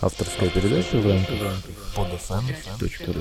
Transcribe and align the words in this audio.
Авторская 0.00 0.48
передача 0.50 0.96
в 0.96 1.06
рамках 1.06 1.36
Подфм.ру 1.94 3.20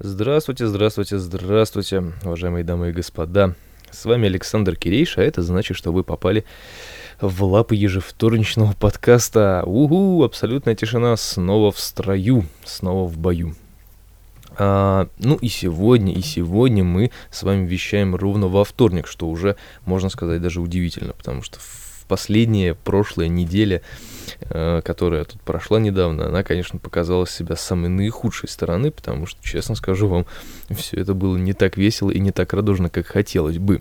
Здравствуйте, 0.00 0.66
здравствуйте, 0.66 1.18
здравствуйте, 1.18 2.12
уважаемые 2.22 2.64
дамы 2.64 2.90
и 2.90 2.92
господа. 2.92 3.54
С 3.90 4.04
вами 4.04 4.26
Александр 4.26 4.76
Кирейш, 4.76 5.18
а 5.18 5.22
это 5.22 5.42
значит, 5.42 5.76
что 5.76 5.92
вы 5.92 6.04
попали 6.04 6.44
в 7.20 7.42
лапы 7.42 7.74
ежевторничного 7.74 8.74
подкаста. 8.74 9.62
Угу, 9.66 10.22
абсолютная 10.22 10.76
тишина, 10.76 11.16
снова 11.16 11.72
в 11.72 11.80
строю, 11.80 12.44
снова 12.64 13.08
в 13.08 13.18
бою. 13.18 13.56
А, 14.60 15.08
ну 15.18 15.36
и 15.36 15.48
сегодня, 15.48 16.12
и 16.12 16.20
сегодня 16.20 16.82
мы 16.82 17.12
с 17.30 17.44
вами 17.44 17.64
вещаем 17.64 18.16
ровно 18.16 18.48
во 18.48 18.64
вторник, 18.64 19.06
что 19.06 19.28
уже, 19.28 19.54
можно 19.84 20.08
сказать, 20.08 20.42
даже 20.42 20.60
удивительно, 20.60 21.12
потому 21.12 21.42
что 21.42 21.60
в 21.60 22.04
последняя, 22.08 22.74
прошлая 22.74 23.28
неделя, 23.28 23.82
э, 24.40 24.82
которая 24.84 25.26
тут 25.26 25.40
прошла 25.42 25.78
недавно, 25.78 26.26
она, 26.26 26.42
конечно, 26.42 26.80
показала 26.80 27.24
себя 27.24 27.54
с 27.54 27.60
самой 27.60 27.88
наихудшей 27.88 28.48
стороны, 28.48 28.90
потому 28.90 29.26
что, 29.26 29.40
честно 29.44 29.76
скажу 29.76 30.08
вам, 30.08 30.26
все 30.70 30.96
это 30.96 31.14
было 31.14 31.36
не 31.36 31.52
так 31.52 31.76
весело 31.76 32.10
и 32.10 32.18
не 32.18 32.32
так 32.32 32.52
радужно, 32.52 32.90
как 32.90 33.06
хотелось 33.06 33.58
бы. 33.58 33.80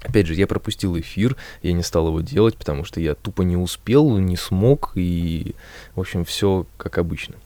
Опять 0.00 0.26
же, 0.26 0.34
я 0.34 0.48
пропустил 0.48 0.98
эфир, 0.98 1.36
я 1.62 1.72
не 1.72 1.82
стал 1.82 2.08
его 2.08 2.20
делать, 2.20 2.56
потому 2.56 2.84
что 2.84 3.00
я 3.00 3.14
тупо 3.14 3.42
не 3.42 3.56
успел, 3.56 4.18
не 4.18 4.36
смог, 4.36 4.92
и, 4.96 5.54
в 5.94 6.00
общем, 6.00 6.24
все 6.24 6.66
как 6.78 6.98
обычно. 6.98 7.36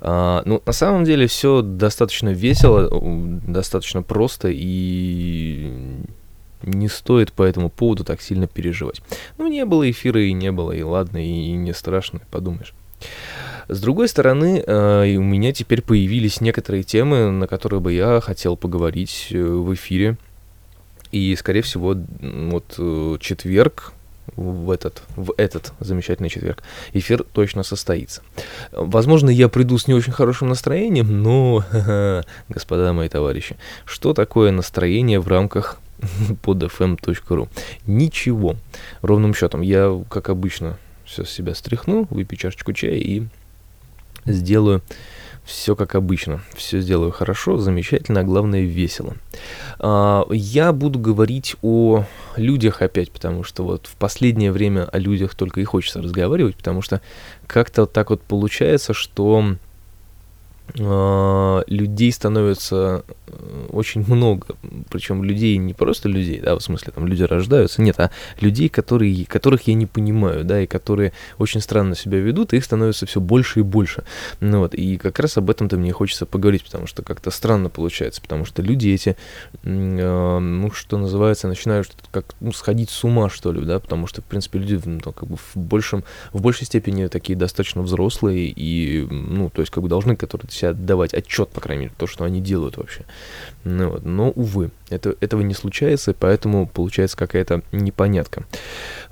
А, 0.00 0.42
ну, 0.44 0.62
на 0.64 0.72
самом 0.72 1.04
деле, 1.04 1.26
все 1.26 1.62
достаточно 1.62 2.30
весело, 2.30 2.88
достаточно 3.46 4.02
просто, 4.02 4.48
и 4.50 5.72
не 6.62 6.88
стоит 6.88 7.32
по 7.32 7.42
этому 7.42 7.70
поводу 7.70 8.04
так 8.04 8.20
сильно 8.20 8.46
переживать. 8.46 9.00
Ну, 9.36 9.46
не 9.46 9.64
было 9.64 9.88
эфира 9.90 10.22
и 10.22 10.32
не 10.32 10.52
было, 10.52 10.72
и 10.72 10.82
ладно, 10.82 11.18
и 11.18 11.52
не 11.52 11.72
страшно, 11.72 12.20
подумаешь. 12.30 12.74
С 13.68 13.80
другой 13.80 14.08
стороны, 14.08 14.62
э, 14.66 15.16
у 15.16 15.22
меня 15.22 15.52
теперь 15.52 15.82
появились 15.82 16.40
некоторые 16.40 16.82
темы, 16.82 17.30
на 17.30 17.46
которые 17.46 17.80
бы 17.80 17.92
я 17.92 18.20
хотел 18.20 18.56
поговорить 18.56 19.28
э, 19.30 19.42
в 19.42 19.74
эфире. 19.74 20.16
И, 21.12 21.34
скорее 21.36 21.62
всего, 21.62 21.94
вот 22.20 22.74
э, 22.78 23.16
четверг, 23.20 23.92
в 24.38 24.70
этот, 24.70 25.02
в 25.16 25.34
этот 25.36 25.72
замечательный 25.80 26.28
четверг 26.28 26.62
эфир 26.92 27.24
точно 27.24 27.64
состоится. 27.64 28.22
Возможно, 28.72 29.30
я 29.30 29.48
приду 29.48 29.76
с 29.78 29.88
не 29.88 29.94
очень 29.94 30.12
хорошим 30.12 30.48
настроением, 30.48 31.22
но, 31.22 31.64
господа 32.48 32.92
мои 32.92 33.08
товарищи, 33.08 33.56
что 33.84 34.14
такое 34.14 34.52
настроение 34.52 35.18
в 35.18 35.26
рамках 35.26 35.80
podfm.ru? 36.42 37.48
Ничего. 37.86 38.56
Ровным 39.02 39.34
счетом, 39.34 39.60
я, 39.60 40.00
как 40.08 40.28
обычно, 40.28 40.78
все 41.04 41.24
с 41.24 41.30
себя 41.30 41.54
стряхну, 41.54 42.06
выпью 42.10 42.38
чашечку 42.38 42.72
чая 42.72 42.94
и 42.94 43.24
сделаю 44.24 44.82
все 45.48 45.74
как 45.74 45.94
обычно. 45.94 46.42
Все 46.54 46.80
сделаю 46.80 47.10
хорошо, 47.10 47.56
замечательно, 47.56 48.20
а 48.20 48.24
главное 48.24 48.60
весело. 48.60 49.16
А, 49.78 50.26
я 50.30 50.72
буду 50.72 50.98
говорить 50.98 51.56
о 51.62 52.04
людях 52.36 52.82
опять, 52.82 53.10
потому 53.10 53.44
что 53.44 53.64
вот 53.64 53.86
в 53.86 53.96
последнее 53.96 54.52
время 54.52 54.84
о 54.84 54.98
людях 54.98 55.34
только 55.34 55.62
и 55.62 55.64
хочется 55.64 56.02
разговаривать, 56.02 56.54
потому 56.54 56.82
что 56.82 57.00
как-то 57.46 57.86
так 57.86 58.10
вот 58.10 58.20
получается, 58.20 58.92
что 58.92 59.56
людей 60.74 62.12
становится 62.12 63.04
э, 63.26 63.66
очень 63.70 64.04
много, 64.06 64.46
причем 64.90 65.24
людей 65.24 65.56
не 65.56 65.72
просто 65.72 66.08
людей, 66.08 66.40
да, 66.40 66.56
в 66.56 66.60
смысле 66.60 66.92
там 66.94 67.06
люди 67.06 67.22
рождаются, 67.22 67.80
нет, 67.80 67.98
а 67.98 68.10
людей, 68.40 68.68
которые, 68.68 69.24
которых 69.24 69.66
я 69.66 69.74
не 69.74 69.86
понимаю, 69.86 70.44
да, 70.44 70.60
и 70.60 70.66
которые 70.66 71.12
очень 71.38 71.60
странно 71.60 71.96
себя 71.96 72.18
ведут, 72.18 72.52
их 72.52 72.64
становится 72.64 73.06
все 73.06 73.20
больше 73.20 73.60
и 73.60 73.62
больше, 73.62 74.04
ну 74.40 74.60
вот, 74.60 74.74
и 74.74 74.98
как 74.98 75.18
раз 75.18 75.38
об 75.38 75.48
этом-то 75.48 75.78
мне 75.78 75.92
хочется 75.92 76.26
поговорить, 76.26 76.64
потому 76.64 76.86
что 76.86 77.02
как-то 77.02 77.30
странно 77.30 77.70
получается, 77.70 78.20
потому 78.20 78.44
что 78.44 78.60
люди 78.60 78.88
эти, 78.88 79.16
э, 79.62 80.38
ну, 80.38 80.70
что 80.72 80.98
называется, 80.98 81.48
начинают 81.48 81.92
как, 82.10 82.34
ну, 82.40 82.52
сходить 82.52 82.90
с 82.90 83.04
ума, 83.04 83.30
что 83.30 83.52
ли, 83.52 83.64
да, 83.64 83.80
потому 83.80 84.06
что, 84.06 84.20
в 84.20 84.24
принципе, 84.24 84.58
люди, 84.58 84.80
ну, 84.84 85.00
как 85.00 85.28
бы 85.28 85.36
в 85.36 85.56
большем, 85.56 86.04
в 86.32 86.42
большей 86.42 86.66
степени 86.66 87.06
такие 87.06 87.36
достаточно 87.36 87.82
взрослые, 87.82 88.52
и, 88.54 89.06
ну, 89.10 89.50
то 89.50 89.62
есть, 89.62 89.72
как 89.72 89.82
бы 89.82 89.88
должны, 89.88 90.14
которые 90.14 90.48
себя 90.58 90.70
отдавать 90.70 91.14
отчет, 91.14 91.48
по 91.48 91.60
крайней 91.60 91.84
мере, 91.84 91.94
то, 91.96 92.06
что 92.06 92.24
они 92.24 92.40
делают 92.40 92.76
вообще. 92.76 93.04
Ну, 93.64 93.90
вот. 93.90 94.04
Но, 94.04 94.30
увы, 94.30 94.70
это, 94.88 95.14
этого 95.20 95.40
не 95.42 95.54
случается, 95.54 96.14
поэтому 96.18 96.66
получается 96.66 97.16
какая-то 97.16 97.62
непонятка. 97.72 98.44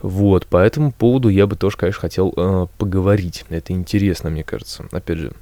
Вот, 0.02 0.46
по 0.46 0.58
этому 0.58 0.92
поводу 0.92 1.28
я 1.28 1.46
бы 1.46 1.56
тоже, 1.56 1.76
конечно, 1.76 2.00
хотел 2.00 2.32
э, 2.36 2.66
поговорить. 2.78 3.44
Это 3.48 3.72
интересно, 3.72 4.30
мне 4.30 4.44
кажется. 4.44 4.86
Опять 4.92 5.18
же, 5.18 5.32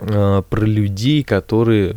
э, 0.00 0.42
про 0.48 0.64
людей, 0.64 1.22
которые 1.22 1.96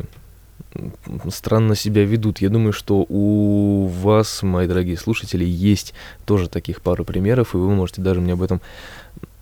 странно 1.29 1.75
себя 1.75 2.03
ведут. 2.03 2.39
Я 2.39 2.50
думаю, 2.50 2.73
что 2.73 3.05
у 3.07 3.88
вас, 3.88 4.44
мои 4.44 4.67
дорогие 4.67 4.97
слушатели, 4.97 5.45
есть 5.45 5.94
тоже 6.25 6.50
таких 6.50 6.81
пару 6.81 7.05
примеров, 7.05 7.53
и 7.53 7.57
вы 7.57 7.69
можете 7.69 8.01
даже 8.01 8.21
мне 8.21 8.33
об 8.33 8.41
этом 8.41 8.61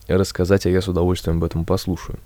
рассказать, 0.07 0.65
а 0.65 0.69
я 0.69 0.81
с 0.81 0.87
удовольствием 0.87 1.37
об 1.37 1.43
этом 1.43 1.65
послушаю. 1.65 2.19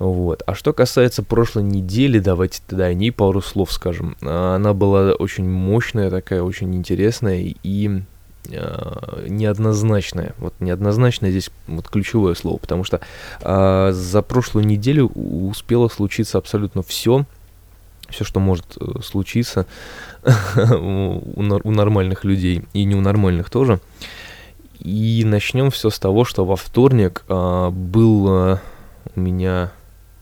Вот. 0.00 0.42
А 0.46 0.54
что 0.54 0.72
касается 0.72 1.22
прошлой 1.22 1.62
недели, 1.62 2.18
давайте 2.20 2.62
тогда 2.66 2.86
о 2.86 2.94
ней 2.94 3.12
пару 3.12 3.42
слов 3.42 3.70
скажем. 3.70 4.16
Она 4.22 4.72
была 4.72 5.12
очень 5.12 5.46
мощная 5.46 6.08
такая, 6.08 6.42
очень 6.42 6.74
интересная 6.74 7.54
и 7.62 8.00
э, 8.48 9.26
неоднозначная. 9.28 10.34
Вот 10.38 10.54
неоднозначное 10.58 11.30
здесь 11.30 11.50
вот 11.66 11.90
ключевое 11.90 12.34
слово, 12.34 12.56
потому 12.56 12.82
что 12.82 13.00
э, 13.42 13.90
за 13.92 14.22
прошлую 14.22 14.64
неделю 14.64 15.08
успело 15.08 15.88
случиться 15.88 16.38
абсолютно 16.38 16.82
все, 16.82 17.26
все, 18.08 18.24
что 18.24 18.40
может 18.40 18.78
э, 18.80 19.02
случиться 19.02 19.66
у, 20.56 21.20
у 21.36 21.70
нормальных 21.70 22.24
людей 22.24 22.64
и 22.72 22.84
не 22.84 22.94
у 22.94 23.02
нормальных 23.02 23.50
тоже. 23.50 23.80
И 24.78 25.24
начнем 25.26 25.70
все 25.70 25.90
с 25.90 25.98
того, 25.98 26.24
что 26.24 26.46
во 26.46 26.56
вторник 26.56 27.22
э, 27.28 27.68
был 27.70 28.58
у 29.16 29.20
меня 29.20 29.72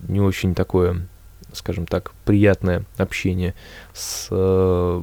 не 0.07 0.21
очень 0.21 0.55
такое, 0.55 1.07
скажем 1.53 1.87
так, 1.87 2.13
приятное 2.25 2.85
общение 2.97 3.55
с 3.93 4.29
э, 4.31 5.03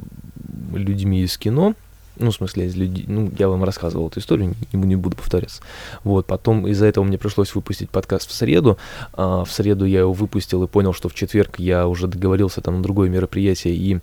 людьми 0.74 1.22
из 1.22 1.36
кино. 1.36 1.74
Ну, 2.18 2.30
в 2.30 2.34
смысле, 2.34 2.66
из 2.66 2.74
людей, 2.74 3.04
ну, 3.08 3.30
я 3.38 3.48
вам 3.48 3.62
рассказывал 3.62 4.08
эту 4.08 4.20
историю, 4.20 4.54
не, 4.72 4.80
не 4.80 4.96
буду 4.96 5.16
повторяться. 5.16 5.62
Вот, 6.02 6.26
потом 6.26 6.66
из-за 6.66 6.86
этого 6.86 7.04
мне 7.04 7.18
пришлось 7.18 7.54
выпустить 7.54 7.90
подкаст 7.90 8.30
в 8.30 8.32
среду. 8.32 8.78
А, 9.12 9.44
в 9.44 9.52
среду 9.52 9.84
я 9.84 10.00
его 10.00 10.14
выпустил 10.14 10.62
и 10.62 10.66
понял, 10.66 10.94
что 10.94 11.10
в 11.10 11.14
четверг 11.14 11.58
я 11.58 11.86
уже 11.86 12.06
договорился 12.06 12.62
там 12.62 12.76
на 12.76 12.82
другое 12.82 13.10
мероприятие 13.10 13.74
и 13.74 14.00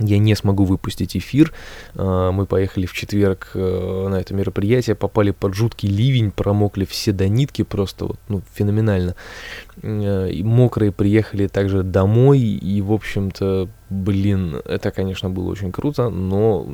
я 0.00 0.18
не 0.18 0.34
смогу 0.34 0.64
выпустить 0.64 1.16
эфир. 1.16 1.52
А, 1.94 2.30
мы 2.30 2.46
поехали 2.46 2.86
в 2.86 2.92
четверг 2.92 3.50
э, 3.54 4.08
на 4.08 4.16
это 4.16 4.34
мероприятие, 4.34 4.96
попали 4.96 5.30
под 5.30 5.54
жуткий 5.54 5.88
ливень, 5.88 6.30
промокли 6.30 6.84
все 6.84 7.12
до 7.12 7.28
нитки, 7.28 7.62
просто 7.62 8.06
вот, 8.06 8.18
ну, 8.28 8.42
феноменально. 8.54 9.14
Э, 9.82 10.30
и 10.30 10.42
мокрые 10.42 10.92
приехали 10.92 11.46
также 11.46 11.82
домой, 11.82 12.40
и, 12.40 12.80
в 12.80 12.92
общем-то, 12.92 13.68
блин, 13.90 14.60
это, 14.64 14.90
конечно, 14.90 15.30
было 15.30 15.50
очень 15.50 15.72
круто, 15.72 16.08
но 16.10 16.66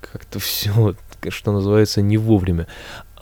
как-то 0.00 0.38
все, 0.40 0.94
что 1.28 1.52
называется, 1.52 2.02
не 2.02 2.16
вовремя. 2.16 2.66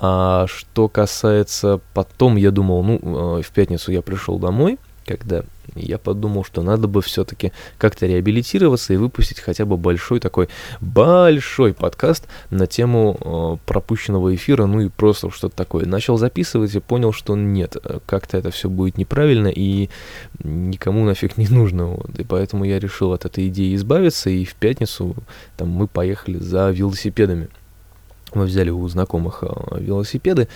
А 0.01 0.47
что 0.47 0.89
касается 0.89 1.81
потом, 1.93 2.37
я 2.37 2.51
думал, 2.51 2.83
ну, 2.83 3.39
э, 3.39 3.43
в 3.43 3.51
пятницу 3.51 3.91
я 3.91 4.01
пришел 4.01 4.39
домой, 4.39 4.79
когда 5.05 5.43
я 5.81 5.99
подумал, 5.99 6.45
что 6.45 6.63
надо 6.63 6.89
бы 6.89 7.03
все-таки 7.03 7.53
как-то 7.79 8.07
реабилитироваться 8.07 8.95
и 8.95 8.97
выпустить 8.97 9.41
хотя 9.41 9.65
бы 9.65 9.77
большой 9.77 10.21
такой, 10.21 10.49
большой 10.81 11.75
подкаст 11.75 12.27
на 12.51 12.67
тему 12.67 13.19
э, 13.21 13.67
пропущенного 13.67 14.35
эфира, 14.35 14.67
ну 14.67 14.81
и 14.81 14.89
просто 14.89 15.31
что-то 15.31 15.57
такое. 15.57 15.87
Начал 15.87 16.17
записывать 16.17 16.75
и 16.75 16.81
понял, 16.81 17.13
что 17.13 17.37
нет, 17.37 17.77
как-то 18.07 18.37
это 18.37 18.51
все 18.51 18.69
будет 18.69 18.99
неправильно 18.99 19.49
и 19.49 19.89
никому 20.43 21.05
нафиг 21.05 21.37
не 21.37 21.49
нужно. 21.49 21.87
Вот. 21.87 22.19
И 22.19 22.25
поэтому 22.25 22.65
я 22.65 22.79
решил 22.79 23.13
от 23.13 23.25
этой 23.25 23.49
идеи 23.49 23.75
избавиться, 23.75 24.31
и 24.31 24.45
в 24.45 24.55
пятницу 24.55 25.17
там 25.57 25.69
мы 25.69 25.87
поехали 25.87 26.39
за 26.39 26.71
велосипедами. 26.71 27.49
Мы 28.35 28.45
взяли 28.45 28.71
у 28.71 28.87
знакомых 28.89 29.43
э, 29.43 29.81
велосипеды, 29.81 30.49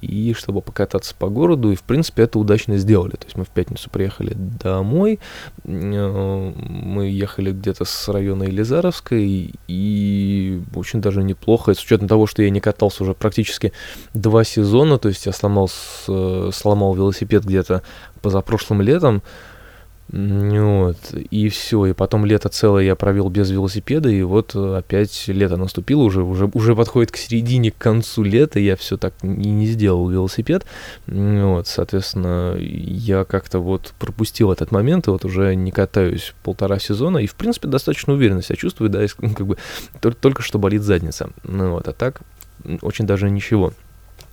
и 0.00 0.32
чтобы 0.34 0.62
покататься 0.62 1.14
по 1.18 1.28
городу, 1.28 1.72
и 1.72 1.76
в 1.76 1.82
принципе 1.82 2.22
это 2.22 2.38
удачно 2.38 2.76
сделали. 2.76 3.12
То 3.12 3.26
есть 3.26 3.36
мы 3.36 3.44
в 3.44 3.48
пятницу 3.48 3.90
приехали 3.90 4.34
домой, 4.34 5.18
э, 5.64 6.52
мы 6.54 7.06
ехали 7.08 7.52
где-то 7.52 7.84
с 7.84 8.08
района 8.08 8.44
Елизаровской, 8.44 9.54
и 9.68 10.62
очень 10.74 11.00
даже 11.00 11.22
неплохо, 11.22 11.74
с 11.74 11.82
учетом 11.82 12.08
того, 12.08 12.26
что 12.26 12.42
я 12.42 12.50
не 12.50 12.60
катался 12.60 13.02
уже 13.02 13.14
практически 13.14 13.72
два 14.14 14.44
сезона, 14.44 14.98
то 14.98 15.08
есть 15.08 15.26
я 15.26 15.32
сломал, 15.32 15.68
сломал 15.68 16.94
велосипед 16.94 17.44
где-то 17.44 17.82
позапрошлым 18.22 18.82
летом, 18.82 19.22
Вот, 20.08 20.96
и 21.30 21.48
все, 21.48 21.86
и 21.86 21.92
потом 21.92 22.26
лето 22.26 22.48
целое 22.48 22.84
я 22.84 22.94
провел 22.94 23.28
без 23.28 23.50
велосипеда, 23.50 24.08
и 24.08 24.22
вот 24.22 24.54
опять 24.54 25.24
лето 25.26 25.56
наступило, 25.56 26.02
уже, 26.02 26.22
уже, 26.22 26.48
уже 26.54 26.76
подходит 26.76 27.10
к 27.10 27.16
середине, 27.16 27.72
к 27.72 27.78
концу 27.78 28.22
лета, 28.22 28.60
я 28.60 28.76
все 28.76 28.96
так 28.96 29.14
и 29.22 29.26
не 29.26 29.66
сделал 29.66 30.08
велосипед, 30.08 30.64
вот, 31.08 31.66
соответственно, 31.66 32.56
я 32.56 33.24
как-то 33.24 33.58
вот 33.58 33.94
пропустил 33.98 34.52
этот 34.52 34.70
момент, 34.70 35.08
и 35.08 35.10
вот 35.10 35.24
уже 35.24 35.56
не 35.56 35.72
катаюсь 35.72 36.34
полтора 36.44 36.78
сезона, 36.78 37.18
и, 37.18 37.26
в 37.26 37.34
принципе, 37.34 37.66
достаточно 37.66 38.12
уверенно 38.12 38.42
себя 38.42 38.56
чувствую, 38.56 38.90
да, 38.90 39.04
как 39.18 39.46
бы 39.46 39.56
только, 40.00 40.18
только 40.20 40.42
что 40.42 40.60
болит 40.60 40.82
задница, 40.82 41.30
ну 41.42 41.72
вот, 41.72 41.88
а 41.88 41.92
так 41.92 42.20
очень 42.80 43.06
даже 43.06 43.28
ничего. 43.28 43.72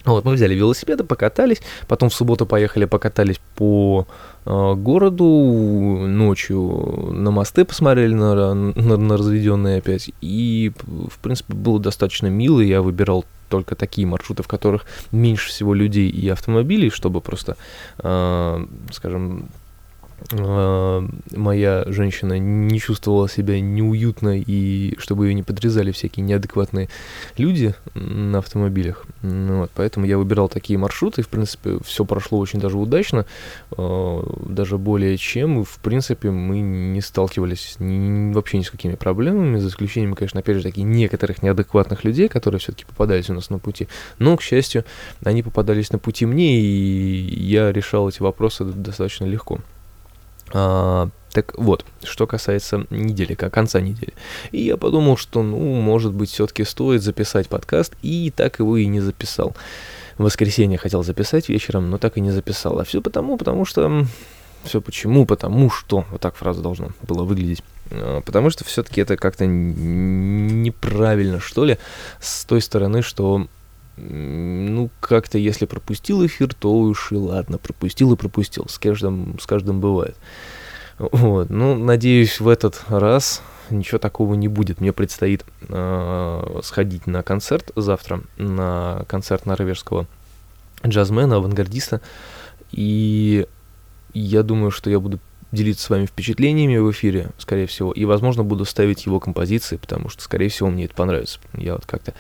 Вот, 0.06 0.26
мы 0.26 0.34
взяли 0.34 0.54
велосипеды, 0.54 1.04
покатались, 1.04 1.62
потом 1.88 2.10
в 2.10 2.14
субботу 2.14 2.46
поехали, 2.46 2.86
покатались 2.86 3.40
по 3.56 4.06
э, 4.46 4.74
городу, 4.76 5.26
ночью 5.26 7.10
на 7.14 7.32
мосты 7.32 7.64
посмотрели, 7.64 8.14
на, 8.14 8.54
на, 8.54 8.98
на 8.98 9.18
разведенные 9.18 9.78
опять, 9.78 10.12
и, 10.20 10.74
в 10.86 11.20
принципе, 11.20 11.54
было 11.54 11.80
достаточно 11.80 12.28
мило, 12.28 12.60
я 12.60 12.82
выбирал 12.82 13.26
только 13.50 13.76
такие 13.76 14.06
маршруты, 14.08 14.44
в 14.44 14.48
которых 14.48 14.86
меньше 15.12 15.50
всего 15.50 15.74
людей 15.74 16.10
и 16.10 16.28
автомобилей, 16.28 16.90
чтобы 16.90 17.22
просто, 17.22 17.56
э, 18.00 18.66
скажем, 18.92 19.48
моя 20.32 21.84
женщина 21.88 22.40
не 22.40 22.80
чувствовала 22.80 23.30
себя 23.30 23.60
неуютно 23.60 24.40
и 24.40 24.96
чтобы 24.98 25.28
ее 25.28 25.34
не 25.34 25.44
подрезали 25.44 25.92
всякие 25.92 26.26
неадекватные 26.26 26.90
люди 27.38 27.76
на 27.94 28.40
автомобилях. 28.40 29.06
Ну 29.22 29.60
вот, 29.62 29.72
поэтому 29.74 30.06
я 30.06 30.18
выбирал 30.18 30.50
такие 30.50 30.80
маршруты, 30.80 31.22
в 31.22 31.30
принципе, 31.30 31.78
все 31.86 32.06
прошло 32.06 32.40
очень 32.40 32.60
даже 32.60 32.78
удачно, 32.78 33.26
а, 33.72 34.24
даже 34.48 34.78
более 34.78 35.18
чем. 35.18 35.64
В 35.64 35.80
принципе, 35.80 36.32
мы 36.32 36.60
не 36.60 37.02
сталкивались 37.02 37.76
вообще 37.80 38.58
ни 38.58 38.64
с 38.64 38.70
какими 38.70 38.96
проблемами, 38.96 39.60
за 39.60 39.68
исключением, 39.68 40.16
конечно, 40.16 40.40
опять 40.40 40.58
же, 40.58 40.64
таких 40.64 40.84
некоторых 40.86 41.42
неадекватных 41.44 42.04
людей, 42.04 42.28
которые 42.28 42.60
все-таки 42.60 42.86
попадались 42.86 43.30
у 43.30 43.34
нас 43.34 43.50
на 43.50 43.60
пути. 43.60 43.88
Но, 44.20 44.38
к 44.38 44.42
счастью, 44.42 44.86
они 45.24 45.44
попадались 45.44 45.92
на 45.92 46.00
пути 46.00 46.26
мне, 46.26 46.60
и 46.60 47.46
я 47.46 47.72
решал 47.72 48.10
эти 48.10 48.22
вопросы 48.22 48.64
достаточно 48.64 49.26
легко. 49.26 49.60
А, 50.54 51.10
так 51.32 51.58
вот, 51.58 51.84
что 52.04 52.28
касается 52.28 52.86
недели, 52.92 53.34
как 53.34 53.54
конца 53.54 53.82
недели. 53.82 54.14
И 54.52 54.62
я 54.62 54.78
подумал, 54.78 55.18
что, 55.18 55.42
ну, 55.42 55.58
может 55.58 56.14
быть, 56.14 56.30
все-таки 56.30 56.64
стоит 56.64 57.02
записать 57.02 57.50
подкаст, 57.50 57.96
и 58.04 58.32
так 58.34 58.60
его 58.60 58.78
и 58.78 58.86
не 58.86 59.02
записал. 59.02 59.56
В 60.18 60.24
воскресенье 60.24 60.78
хотел 60.78 61.04
записать 61.04 61.50
вечером, 61.50 61.90
но 61.90 61.98
так 61.98 62.18
и 62.18 62.22
не 62.22 62.30
записал. 62.30 62.80
А 62.80 62.84
все 62.84 63.02
потому, 63.02 63.38
потому 63.38 63.66
что... 63.66 64.06
Все 64.64 64.80
почему? 64.80 65.26
Потому 65.26 65.70
что... 65.70 66.06
Вот 66.12 66.22
так 66.22 66.36
фраза 66.36 66.62
должна 66.62 66.90
была 67.02 67.24
выглядеть. 67.24 67.64
А, 67.90 68.22
потому 68.22 68.52
что 68.52 68.64
все-таки 68.64 69.02
это 69.02 69.18
как-то 69.18 69.48
неправильно, 69.48 71.40
что 71.40 71.66
ли, 71.66 71.80
с 72.20 72.46
той 72.46 72.62
стороны, 72.62 73.02
что 73.02 73.48
ну, 73.98 74.90
как-то, 75.00 75.38
если 75.38 75.66
пропустил 75.66 76.26
эфир, 76.26 76.54
то 76.54 76.74
уж 76.74 77.12
и 77.12 77.16
ладно, 77.16 77.58
пропустил 77.58 78.14
и 78.14 78.18
пропустил, 78.18 78.66
с 78.68 78.80
каждым, 78.80 79.38
с 79.40 79.46
каждым 79.46 79.80
бывает. 79.80 80.16
Вот, 80.98 81.50
ну, 81.50 81.76
надеюсь, 81.76 82.40
в 82.40 82.48
этот 82.48 82.82
раз 82.88 83.42
ничего 83.70 83.98
такого 83.98 84.36
не 84.36 84.48
будет. 84.48 84.82
Мне 84.82 84.94
предстоит 84.94 85.44
э, 85.70 86.60
сходить 86.64 87.08
на 87.08 87.24
концерт 87.24 87.72
завтра, 87.76 88.22
на 88.38 89.06
концерт 89.08 89.46
норвежского 89.46 90.08
джазмена, 90.86 91.38
авангардиста, 91.38 92.02
и 92.72 93.48
я 94.14 94.44
думаю, 94.44 94.72
что 94.72 94.90
я 94.90 95.00
буду 95.00 95.20
делиться 95.54 95.86
с 95.86 95.90
вами 95.90 96.06
впечатлениями 96.06 96.78
в 96.78 96.92
эфире, 96.92 97.30
скорее 97.38 97.68
всего, 97.68 97.92
и, 97.92 98.04
возможно, 98.06 98.44
буду 98.44 98.66
ставить 98.66 99.06
его 99.06 99.20
композиции, 99.20 99.78
потому 99.78 100.10
что, 100.10 100.22
скорее 100.24 100.50
всего, 100.50 100.70
мне 100.70 100.86
это 100.86 100.96
понравится. 100.96 101.40
Я 101.56 101.74
вот 101.74 101.86
как-то 101.86 102.14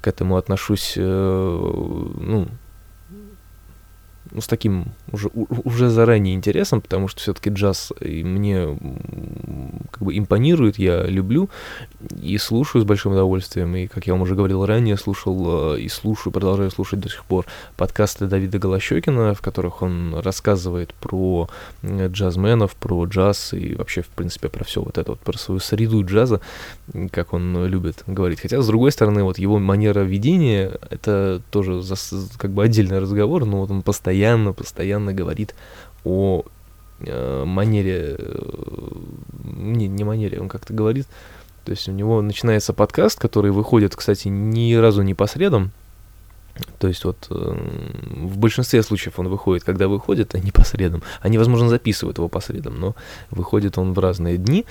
к 0.00 0.06
этому 0.06 0.36
отношусь, 0.36 0.94
э, 0.96 1.00
ну, 1.00 2.48
с 4.38 4.46
таким 4.46 4.86
уже, 5.12 5.30
уже 5.34 5.88
заранее 5.88 6.34
интересом, 6.34 6.80
потому 6.80 7.08
что 7.08 7.20
все-таки 7.20 7.50
джаз 7.50 7.92
мне 8.00 8.78
как 9.90 10.02
бы 10.02 10.16
импонирует, 10.18 10.78
я 10.78 11.04
люблю 11.04 11.48
и 12.20 12.36
слушаю 12.38 12.82
с 12.82 12.84
большим 12.84 13.12
удовольствием. 13.12 13.74
И, 13.76 13.86
как 13.86 14.06
я 14.06 14.12
вам 14.12 14.22
уже 14.22 14.34
говорил 14.34 14.66
ранее, 14.66 14.96
слушал 14.96 15.74
э, 15.74 15.80
и 15.80 15.88
слушаю, 15.88 16.32
продолжаю 16.32 16.70
слушать 16.70 17.00
до 17.00 17.08
сих 17.08 17.24
пор 17.24 17.46
подкасты 17.76 18.26
Давида 18.26 18.58
Голощекина, 18.58 19.34
в 19.34 19.40
которых 19.40 19.82
он 19.82 20.18
рассказывает 20.18 20.94
про 20.94 21.48
джазменов, 21.84 22.74
про 22.76 23.04
джаз 23.06 23.54
и 23.54 23.74
вообще, 23.74 24.02
в 24.02 24.08
принципе, 24.08 24.48
про 24.48 24.64
все 24.64 24.82
вот 24.82 24.98
это 24.98 25.12
вот, 25.12 25.20
про 25.20 25.38
свою 25.38 25.60
среду 25.60 26.04
джаза, 26.04 26.40
как 27.10 27.32
он 27.32 27.66
любит 27.66 28.02
говорить. 28.06 28.40
Хотя, 28.40 28.60
с 28.60 28.66
другой 28.66 28.92
стороны, 28.92 29.22
вот 29.22 29.38
его 29.38 29.58
манера 29.58 30.00
ведения, 30.00 30.72
это 30.90 31.40
тоже 31.50 31.82
как 32.36 32.50
бы 32.52 32.62
отдельный 32.62 32.98
разговор, 32.98 33.44
но 33.44 33.60
вот 33.60 33.70
он 33.70 33.82
постоянно 33.82 34.17
постоянно, 34.18 34.52
постоянно 34.52 35.12
говорит 35.12 35.54
о 36.04 36.42
э, 37.00 37.44
манере, 37.44 38.16
э, 38.18 38.88
не, 39.54 39.86
не 39.86 40.04
манере, 40.04 40.40
он 40.40 40.48
как-то 40.48 40.74
говорит, 40.74 41.06
то 41.64 41.70
есть 41.70 41.88
у 41.88 41.92
него 41.92 42.20
начинается 42.20 42.72
подкаст, 42.72 43.20
который 43.20 43.52
выходит, 43.52 43.94
кстати, 43.94 44.28
ни 44.28 44.74
разу 44.74 45.02
не 45.02 45.14
по 45.14 45.26
средам, 45.26 45.70
то 46.78 46.88
есть 46.88 47.04
вот 47.04 47.26
э, 47.30 47.34
в 47.34 48.38
большинстве 48.38 48.82
случаев 48.82 49.18
он 49.18 49.28
выходит, 49.28 49.64
когда 49.64 49.88
выходит, 49.88 50.34
а 50.34 50.38
не 50.38 50.50
по. 50.50 50.62
Они, 51.20 51.38
возможно, 51.38 51.68
записывают 51.68 52.18
его 52.18 52.28
по 52.28 52.40
средам, 52.40 52.78
но 52.78 52.94
выходит 53.30 53.78
он 53.78 53.94
в 53.94 53.98
разные 53.98 54.36
дни. 54.36 54.64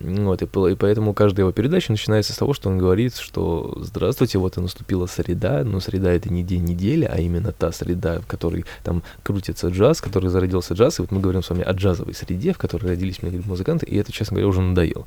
Вот, 0.00 0.40
и, 0.40 0.46
поэтому 0.46 1.12
каждая 1.12 1.44
его 1.44 1.52
передача 1.52 1.90
начинается 1.90 2.32
с 2.32 2.36
того, 2.36 2.54
что 2.54 2.70
он 2.70 2.78
говорит, 2.78 3.16
что 3.16 3.76
«Здравствуйте, 3.82 4.38
вот 4.38 4.56
и 4.56 4.60
наступила 4.60 5.06
среда», 5.06 5.62
но 5.64 5.80
среда— 5.80 6.12
это 6.12 6.32
не 6.32 6.42
день 6.42 6.64
недели, 6.64 7.04
а 7.04 7.18
именно 7.18 7.52
та 7.52 7.70
среда, 7.72 8.20
в 8.20 8.26
которой 8.26 8.64
там 8.82 9.02
крутится 9.22 9.68
джаз, 9.68 9.98
в 9.98 10.02
которой 10.02 10.28
зародился 10.28 10.74
джаз, 10.74 10.98
и 10.98 11.02
вот 11.02 11.10
мы 11.10 11.20
говорим 11.20 11.42
с 11.42 11.50
вами 11.50 11.64
о 11.64 11.72
джазовой 11.72 12.14
среде, 12.14 12.54
в 12.54 12.58
которой 12.58 12.86
родились 12.86 13.22
многие 13.22 13.42
музыканты, 13.44 13.84
и 13.84 13.96
это, 13.96 14.10
честно 14.10 14.36
говоря, 14.36 14.48
уже 14.48 14.62
надоело. 14.62 15.06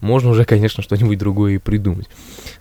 Можно 0.00 0.30
уже, 0.30 0.44
конечно, 0.46 0.82
что-нибудь 0.82 1.18
другое 1.18 1.56
и 1.56 1.58
придумать. 1.58 2.08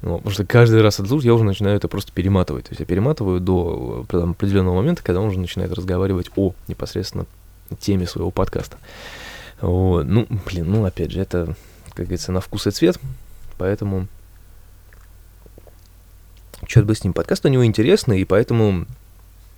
Вот, 0.02 0.18
потому 0.18 0.34
что 0.34 0.46
каждый 0.46 0.82
раз 0.82 1.00
от 1.00 1.10
я 1.24 1.34
уже 1.34 1.46
начинаю 1.46 1.78
это 1.78 1.88
просто 1.88 2.12
перематывать. 2.12 2.66
То 2.66 2.72
есть 2.72 2.80
я 2.82 2.86
перематываю 2.86 3.09
до 3.14 4.06
там, 4.10 4.32
определенного 4.32 4.76
момента, 4.76 5.04
когда 5.04 5.22
он 5.22 5.28
уже 5.28 5.40
начинает 5.40 5.72
разговаривать 5.74 6.30
о 6.36 6.54
непосредственно 6.68 7.26
теме 7.80 8.08
своего 8.08 8.32
подкаста. 8.32 8.78
Вот. 9.62 10.06
Ну, 10.06 10.28
блин, 10.46 10.72
ну, 10.72 10.86
опять 10.86 11.12
же, 11.12 11.22
это, 11.22 11.56
как 11.90 12.06
говорится, 12.06 12.32
на 12.32 12.42
вкус 12.42 12.68
и 12.68 12.72
цвет, 12.72 13.00
поэтому... 13.58 14.08
Черт 16.68 16.86
бы 16.86 16.94
с 16.94 17.04
ним, 17.04 17.14
подкаст 17.14 17.46
у 17.46 17.48
него 17.48 17.66
интересный, 17.66 18.20
и 18.20 18.26
поэтому 18.26 18.86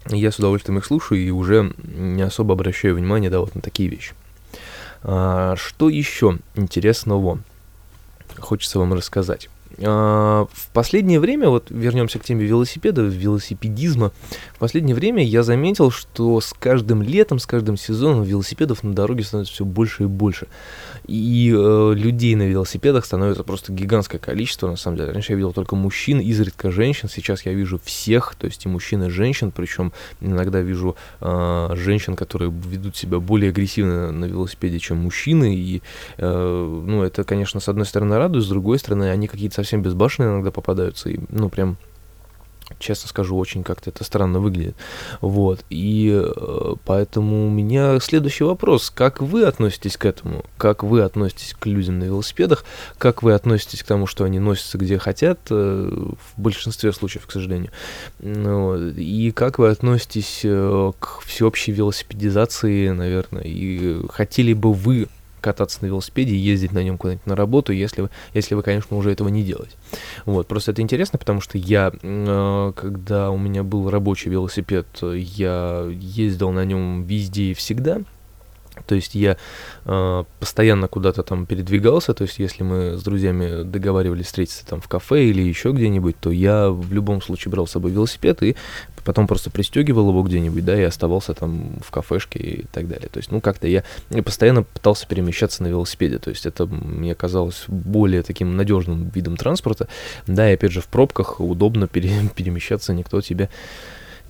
я 0.07 0.31
с 0.31 0.37
удовольствием 0.37 0.77
их 0.77 0.85
слушаю 0.85 1.19
и 1.19 1.31
уже 1.31 1.73
не 1.83 2.21
особо 2.21 2.53
обращаю 2.53 2.95
внимание, 2.95 3.29
да, 3.29 3.39
вот 3.39 3.55
на 3.55 3.61
такие 3.61 3.89
вещи. 3.89 4.13
А, 5.03 5.55
что 5.55 5.89
еще 5.89 6.37
интересного 6.55 7.39
хочется 8.37 8.79
вам 8.79 8.93
рассказать? 8.93 9.49
А, 9.79 10.45
в 10.51 10.67
последнее 10.73 11.19
время, 11.19 11.49
вот 11.49 11.69
вернемся 11.69 12.19
к 12.19 12.23
теме 12.23 12.45
велосипеда, 12.45 13.01
велосипедизма, 13.01 14.11
в 14.53 14.59
последнее 14.59 14.95
время 14.95 15.23
я 15.23 15.43
заметил, 15.43 15.91
что 15.91 16.39
с 16.41 16.53
каждым 16.53 17.01
летом, 17.01 17.39
с 17.39 17.45
каждым 17.45 17.77
сезоном 17.77 18.23
велосипедов 18.23 18.83
на 18.83 18.93
дороге 18.93 19.23
становится 19.23 19.53
все 19.53 19.65
больше 19.65 20.03
и 20.03 20.07
больше. 20.07 20.47
И 21.07 21.53
э, 21.55 21.93
людей 21.95 22.35
на 22.35 22.43
велосипедах 22.43 23.05
становится 23.05 23.43
просто 23.43 23.71
гигантское 23.71 24.19
количество, 24.19 24.67
на 24.67 24.75
самом 24.75 24.97
деле. 24.97 25.11
Раньше 25.11 25.33
я 25.33 25.35
видел 25.35 25.53
только 25.53 25.75
мужчин, 25.75 26.19
изредка 26.19 26.71
женщин, 26.71 27.09
сейчас 27.09 27.45
я 27.45 27.53
вижу 27.53 27.79
всех, 27.83 28.35
то 28.35 28.45
есть 28.45 28.65
и 28.65 28.69
мужчин, 28.69 29.03
и 29.03 29.09
женщин, 29.09 29.51
причем 29.51 29.93
иногда 30.19 30.61
вижу 30.61 30.95
э, 31.21 31.69
женщин, 31.75 32.15
которые 32.15 32.51
ведут 32.51 32.95
себя 32.95 33.19
более 33.19 33.49
агрессивно 33.49 34.11
на 34.11 34.25
велосипеде, 34.25 34.79
чем 34.79 34.97
мужчины, 34.97 35.55
и, 35.55 35.81
э, 36.17 36.83
ну, 36.85 37.03
это, 37.03 37.23
конечно, 37.23 37.59
с 37.59 37.67
одной 37.67 37.85
стороны 37.85 38.17
радует, 38.17 38.45
с 38.45 38.47
другой 38.47 38.79
стороны, 38.79 39.09
они 39.09 39.27
какие-то 39.27 39.55
совсем 39.63 39.81
безбашенные 39.81 40.31
иногда 40.31 40.51
попадаются, 40.51 41.09
и, 41.09 41.19
ну, 41.29 41.49
прям 41.49 41.77
честно 42.79 43.09
скажу, 43.09 43.37
очень 43.37 43.63
как-то 43.63 43.89
это 43.89 44.03
странно 44.03 44.39
выглядит. 44.39 44.75
Вот. 45.19 45.63
И 45.69 46.11
э, 46.13 46.75
поэтому 46.85 47.47
у 47.47 47.49
меня 47.49 47.99
следующий 47.99 48.43
вопрос. 48.43 48.89
Как 48.89 49.21
вы 49.21 49.43
относитесь 49.43 49.97
к 49.97 50.05
этому? 50.05 50.45
Как 50.57 50.83
вы 50.83 51.01
относитесь 51.01 51.53
к 51.57 51.65
людям 51.65 51.99
на 51.99 52.05
велосипедах? 52.05 52.65
Как 52.97 53.23
вы 53.23 53.33
относитесь 53.33 53.83
к 53.83 53.87
тому, 53.87 54.07
что 54.07 54.23
они 54.23 54.39
носятся 54.39 54.77
где 54.77 54.97
хотят? 54.97 55.39
Э, 55.49 55.91
в 55.91 56.41
большинстве 56.41 56.91
случаев, 56.93 57.25
к 57.25 57.31
сожалению. 57.31 57.71
Вот. 58.19 58.93
И 58.97 59.31
как 59.31 59.59
вы 59.59 59.69
относитесь 59.69 60.41
э, 60.43 60.91
к 60.99 61.21
всеобщей 61.25 61.71
велосипедизации, 61.71 62.89
наверное? 62.89 63.43
И 63.43 64.01
хотели 64.09 64.53
бы 64.53 64.73
вы 64.73 65.07
кататься 65.41 65.79
на 65.81 65.87
велосипеде 65.87 66.33
и 66.33 66.37
ездить 66.37 66.71
на 66.71 66.83
нем 66.83 66.97
куда-нибудь 66.97 67.25
на 67.25 67.35
работу, 67.35 67.73
если 67.73 68.03
вы, 68.03 68.09
если 68.33 68.55
вы, 68.55 68.63
конечно, 68.63 68.95
уже 68.95 69.11
этого 69.11 69.27
не 69.27 69.43
делаете. 69.43 69.75
Вот, 70.25 70.47
просто 70.47 70.71
это 70.71 70.81
интересно, 70.81 71.19
потому 71.19 71.41
что 71.41 71.57
я, 71.57 71.91
э, 72.01 72.73
когда 72.75 73.31
у 73.31 73.37
меня 73.37 73.63
был 73.63 73.89
рабочий 73.89 74.29
велосипед, 74.29 74.87
я 75.01 75.87
ездил 75.89 76.51
на 76.51 76.63
нем 76.63 77.03
везде 77.03 77.51
и 77.51 77.53
всегда, 77.53 78.01
То 78.91 78.95
есть 78.95 79.15
я 79.15 79.37
э, 79.85 80.23
постоянно 80.41 80.89
куда-то 80.89 81.23
там 81.23 81.45
передвигался, 81.45 82.13
то 82.13 82.23
есть 82.23 82.39
если 82.39 82.63
мы 82.63 82.97
с 82.97 83.03
друзьями 83.03 83.63
договаривались 83.63 84.25
встретиться 84.25 84.65
там 84.65 84.81
в 84.81 84.89
кафе 84.89 85.27
или 85.27 85.41
еще 85.41 85.71
где-нибудь, 85.71 86.19
то 86.19 86.29
я 86.29 86.69
в 86.69 86.91
любом 86.91 87.21
случае 87.21 87.53
брал 87.53 87.67
с 87.67 87.71
собой 87.71 87.91
велосипед 87.91 88.43
и 88.43 88.57
потом 89.05 89.27
просто 89.27 89.49
пристегивал 89.49 90.09
его 90.09 90.23
где-нибудь, 90.23 90.65
да, 90.65 90.77
и 90.77 90.83
оставался 90.83 91.33
там 91.33 91.79
в 91.81 91.89
кафешке 91.89 92.39
и 92.39 92.65
так 92.69 92.89
далее. 92.89 93.07
То 93.07 93.19
есть, 93.19 93.31
ну, 93.31 93.39
как-то 93.39 93.65
я 93.65 93.85
постоянно 94.25 94.63
пытался 94.63 95.07
перемещаться 95.07 95.63
на 95.63 95.67
велосипеде, 95.67 96.17
то 96.17 96.29
есть 96.29 96.45
это 96.45 96.65
мне 96.65 97.15
казалось 97.15 97.63
более 97.69 98.23
таким 98.23 98.57
надежным 98.57 99.09
видом 99.15 99.37
транспорта, 99.37 99.87
да, 100.27 100.51
и 100.51 100.55
опять 100.55 100.73
же 100.73 100.81
в 100.81 100.87
пробках 100.87 101.39
удобно 101.39 101.87
пере 101.87 102.11
перемещаться, 102.35 102.93
никто 102.93 103.21
тебе 103.21 103.49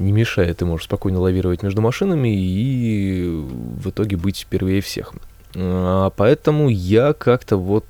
не 0.03 0.11
мешает, 0.11 0.57
ты 0.57 0.65
можешь 0.65 0.85
спокойно 0.85 1.19
лавировать 1.19 1.63
между 1.63 1.81
машинами 1.81 2.35
и 2.35 3.25
в 3.27 3.89
итоге 3.89 4.17
быть 4.17 4.47
первее 4.49 4.81
всех. 4.81 5.13
А, 5.55 6.11
поэтому 6.11 6.69
я 6.69 7.13
как-то 7.13 7.57
вот 7.57 7.85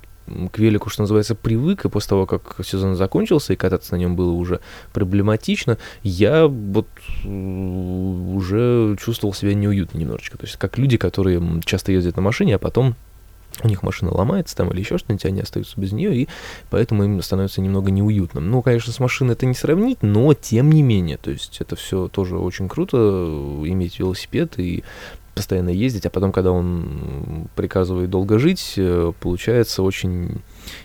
к 0.51 0.59
велику, 0.59 0.89
что 0.89 1.01
называется, 1.01 1.35
привык, 1.35 1.85
и 1.85 1.89
после 1.89 2.09
того, 2.09 2.25
как 2.25 2.55
сезон 2.63 2.95
закончился, 2.95 3.53
и 3.53 3.55
кататься 3.55 3.93
на 3.93 3.99
нем 3.99 4.15
было 4.15 4.31
уже 4.31 4.59
проблематично, 4.93 5.77
я 6.03 6.47
вот 6.47 6.87
уже 7.25 8.95
чувствовал 8.99 9.33
себя 9.33 9.53
неуютно 9.53 9.97
немножечко. 9.97 10.37
То 10.37 10.45
есть 10.45 10.57
как 10.57 10.77
люди, 10.77 10.97
которые 10.97 11.41
часто 11.65 11.91
ездят 11.91 12.15
на 12.15 12.21
машине, 12.21 12.55
а 12.55 12.59
потом 12.59 12.95
у 13.63 13.67
них 13.67 13.83
машина 13.83 14.11
ломается 14.11 14.55
там 14.55 14.71
или 14.71 14.79
еще 14.79 14.97
что-нибудь, 14.97 15.25
они 15.25 15.41
остаются 15.41 15.79
без 15.79 15.91
нее, 15.91 16.15
и 16.15 16.27
поэтому 16.69 17.03
им 17.03 17.21
становится 17.21 17.61
немного 17.61 17.91
неуютно. 17.91 18.41
Ну, 18.41 18.61
конечно, 18.61 18.93
с 18.93 18.99
машиной 18.99 19.33
это 19.33 19.45
не 19.45 19.53
сравнить, 19.53 20.01
но 20.01 20.33
тем 20.33 20.71
не 20.71 20.81
менее, 20.81 21.17
то 21.17 21.31
есть 21.31 21.59
это 21.59 21.75
все 21.75 22.07
тоже 22.07 22.37
очень 22.37 22.69
круто, 22.69 22.97
иметь 22.97 23.99
велосипед 23.99 24.57
и 24.57 24.83
постоянно 25.35 25.69
ездить, 25.69 26.05
а 26.05 26.09
потом, 26.09 26.31
когда 26.31 26.51
он 26.51 27.47
приказывает 27.55 28.09
долго 28.09 28.37
жить, 28.37 28.73
э, 28.77 29.13
получается 29.19 29.81
очень 29.81 30.41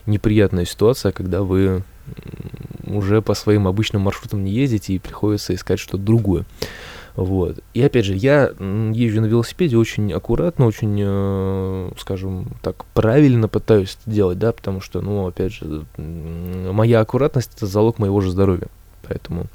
неприятная 0.07 0.65
ситуация, 0.65 1.13
когда 1.13 1.43
вы 1.43 1.83
уже 2.87 3.23
по 3.23 3.35
своим 3.35 3.67
обычным 3.67 4.03
маршрутам 4.03 4.45
не 4.45 4.53
ездите 4.53 4.95
и 4.95 4.99
приходится 4.99 5.55
искать 5.55 5.81
что-то 5.81 5.99
другое. 5.99 6.45
Вот. 7.17 7.61
И 7.73 7.83
опять 7.83 8.05
же, 8.05 8.15
я 8.15 8.51
езжу 8.93 9.23
на 9.23 9.27
велосипеде 9.27 9.79
очень 9.79 10.13
аккуратно, 10.13 10.67
очень, 10.67 11.01
э, 11.03 11.91
скажем 11.99 12.49
так, 12.63 12.85
правильно 12.93 13.49
пытаюсь 13.49 13.97
это 14.03 14.11
делать, 14.15 14.39
да, 14.39 14.53
потому 14.53 14.83
что, 14.83 15.01
ну, 15.01 15.27
опять 15.27 15.55
же, 15.55 15.87
моя 15.97 17.01
аккуратность 17.01 17.53
это 17.57 17.67
залог 17.67 17.99
моего 17.99 18.21
же 18.21 18.31
здоровья. 18.31 18.69
Поэтому 19.09 19.47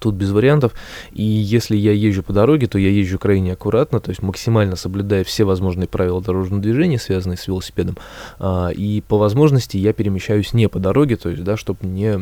Тут 0.00 0.16
без 0.16 0.30
вариантов. 0.32 0.74
И 1.12 1.22
если 1.22 1.76
я 1.76 1.92
езжу 1.92 2.22
по 2.22 2.32
дороге, 2.32 2.66
то 2.66 2.78
я 2.78 2.90
езжу 2.90 3.18
крайне 3.18 3.52
аккуратно, 3.52 4.00
то 4.00 4.10
есть 4.10 4.20
максимально 4.20 4.74
соблюдая 4.74 5.22
все 5.22 5.44
возможные 5.44 5.86
правила 5.86 6.20
дорожного 6.20 6.60
движения, 6.60 6.98
связанные 6.98 7.36
с 7.36 7.46
велосипедом. 7.46 7.96
А, 8.38 8.70
и 8.70 9.00
по 9.00 9.16
возможности 9.16 9.76
я 9.76 9.92
перемещаюсь 9.92 10.52
не 10.52 10.68
по 10.68 10.80
дороге, 10.80 11.16
то 11.16 11.28
есть, 11.28 11.44
да, 11.44 11.56
чтобы 11.56 11.86
не 11.86 12.18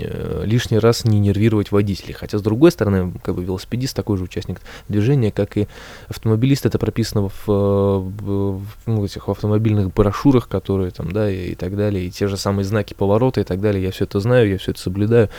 э, 0.00 0.42
лишний 0.44 0.78
раз 0.78 1.04
не 1.04 1.18
нервировать 1.18 1.72
водителей. 1.72 2.14
Хотя, 2.14 2.38
с 2.38 2.42
другой 2.42 2.70
стороны, 2.70 3.12
как 3.24 3.34
бы 3.34 3.42
велосипедист 3.42 3.96
такой 3.96 4.16
же 4.16 4.24
участник 4.24 4.60
движения, 4.88 5.32
как 5.32 5.56
и 5.56 5.66
автомобилист, 6.08 6.66
это 6.66 6.78
прописано 6.78 7.28
в, 7.28 7.46
в, 7.46 8.58
в 8.58 8.64
ну, 8.86 9.04
этих 9.04 9.28
автомобильных 9.28 9.92
брошюрах, 9.92 10.48
которые 10.48 10.92
там, 10.92 11.10
да, 11.10 11.30
и, 11.30 11.50
и 11.50 11.54
так 11.56 11.76
далее, 11.76 12.06
и 12.06 12.10
те 12.10 12.28
же 12.28 12.36
самые 12.36 12.64
знаки 12.64 12.94
поворота 12.94 13.40
и 13.40 13.44
так 13.44 13.60
далее. 13.60 13.82
Я 13.82 13.90
все 13.90 14.04
это 14.04 14.20
знаю, 14.20 14.48
я 14.48 14.58
все 14.58 14.70
это 14.70 14.80
соблюдаю, 14.80 15.30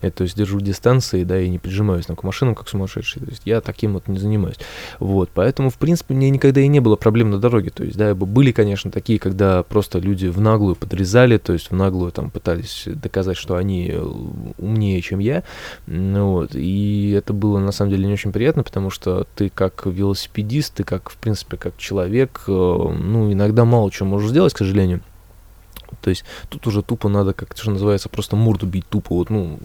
это, 0.00 0.18
то 0.18 0.24
есть 0.24 0.36
держу 0.36 0.60
дистанцию 0.60 1.09
дистанции, 1.10 1.24
да, 1.24 1.40
и 1.40 1.48
не 1.48 1.58
прижимаюсь 1.58 2.06
там, 2.06 2.16
к 2.16 2.22
машинам 2.22 2.54
как 2.54 2.68
сумасшедший. 2.68 3.22
То 3.22 3.30
есть 3.30 3.42
я 3.44 3.60
таким 3.60 3.94
вот 3.94 4.08
не 4.08 4.18
занимаюсь. 4.18 4.56
Вот, 4.98 5.30
поэтому, 5.34 5.70
в 5.70 5.76
принципе, 5.76 6.14
мне 6.14 6.30
никогда 6.30 6.60
и 6.60 6.68
не 6.68 6.80
было 6.80 6.96
проблем 6.96 7.30
на 7.30 7.38
дороге. 7.38 7.70
То 7.70 7.84
есть, 7.84 7.96
да, 7.96 8.14
были, 8.14 8.52
конечно, 8.52 8.90
такие, 8.90 9.18
когда 9.18 9.62
просто 9.62 9.98
люди 9.98 10.26
в 10.26 10.40
наглую 10.40 10.76
подрезали, 10.76 11.38
то 11.38 11.52
есть 11.52 11.70
в 11.70 11.74
наглую 11.74 12.12
там 12.12 12.30
пытались 12.30 12.84
доказать, 12.86 13.36
что 13.36 13.56
они 13.56 13.88
э, 13.88 14.00
умнее, 14.58 15.00
чем 15.02 15.18
я. 15.18 15.42
Вот, 15.86 16.54
и 16.54 17.14
это 17.16 17.32
было 17.32 17.58
на 17.58 17.72
самом 17.72 17.90
деле 17.90 18.06
не 18.06 18.12
очень 18.12 18.32
приятно, 18.32 18.62
потому 18.62 18.90
что 18.90 19.26
ты 19.34 19.48
как 19.48 19.86
велосипедист, 19.86 20.74
ты 20.74 20.84
как, 20.84 21.10
в 21.10 21.16
принципе, 21.16 21.56
как 21.56 21.76
человек, 21.76 22.42
э, 22.46 22.52
ну, 22.52 23.32
иногда 23.32 23.64
мало 23.64 23.90
чего 23.90 24.08
можешь 24.08 24.30
сделать, 24.30 24.54
к 24.54 24.58
сожалению. 24.58 25.00
То 26.00 26.10
есть 26.10 26.24
тут 26.48 26.66
уже 26.66 26.82
тупо 26.82 27.08
надо, 27.08 27.32
как 27.32 27.52
это 27.52 27.62
же 27.62 27.70
называется, 27.70 28.08
просто 28.08 28.36
морду 28.36 28.66
бить 28.66 28.86
тупо. 28.88 29.14
Вот, 29.14 29.30
ну, 29.30 29.58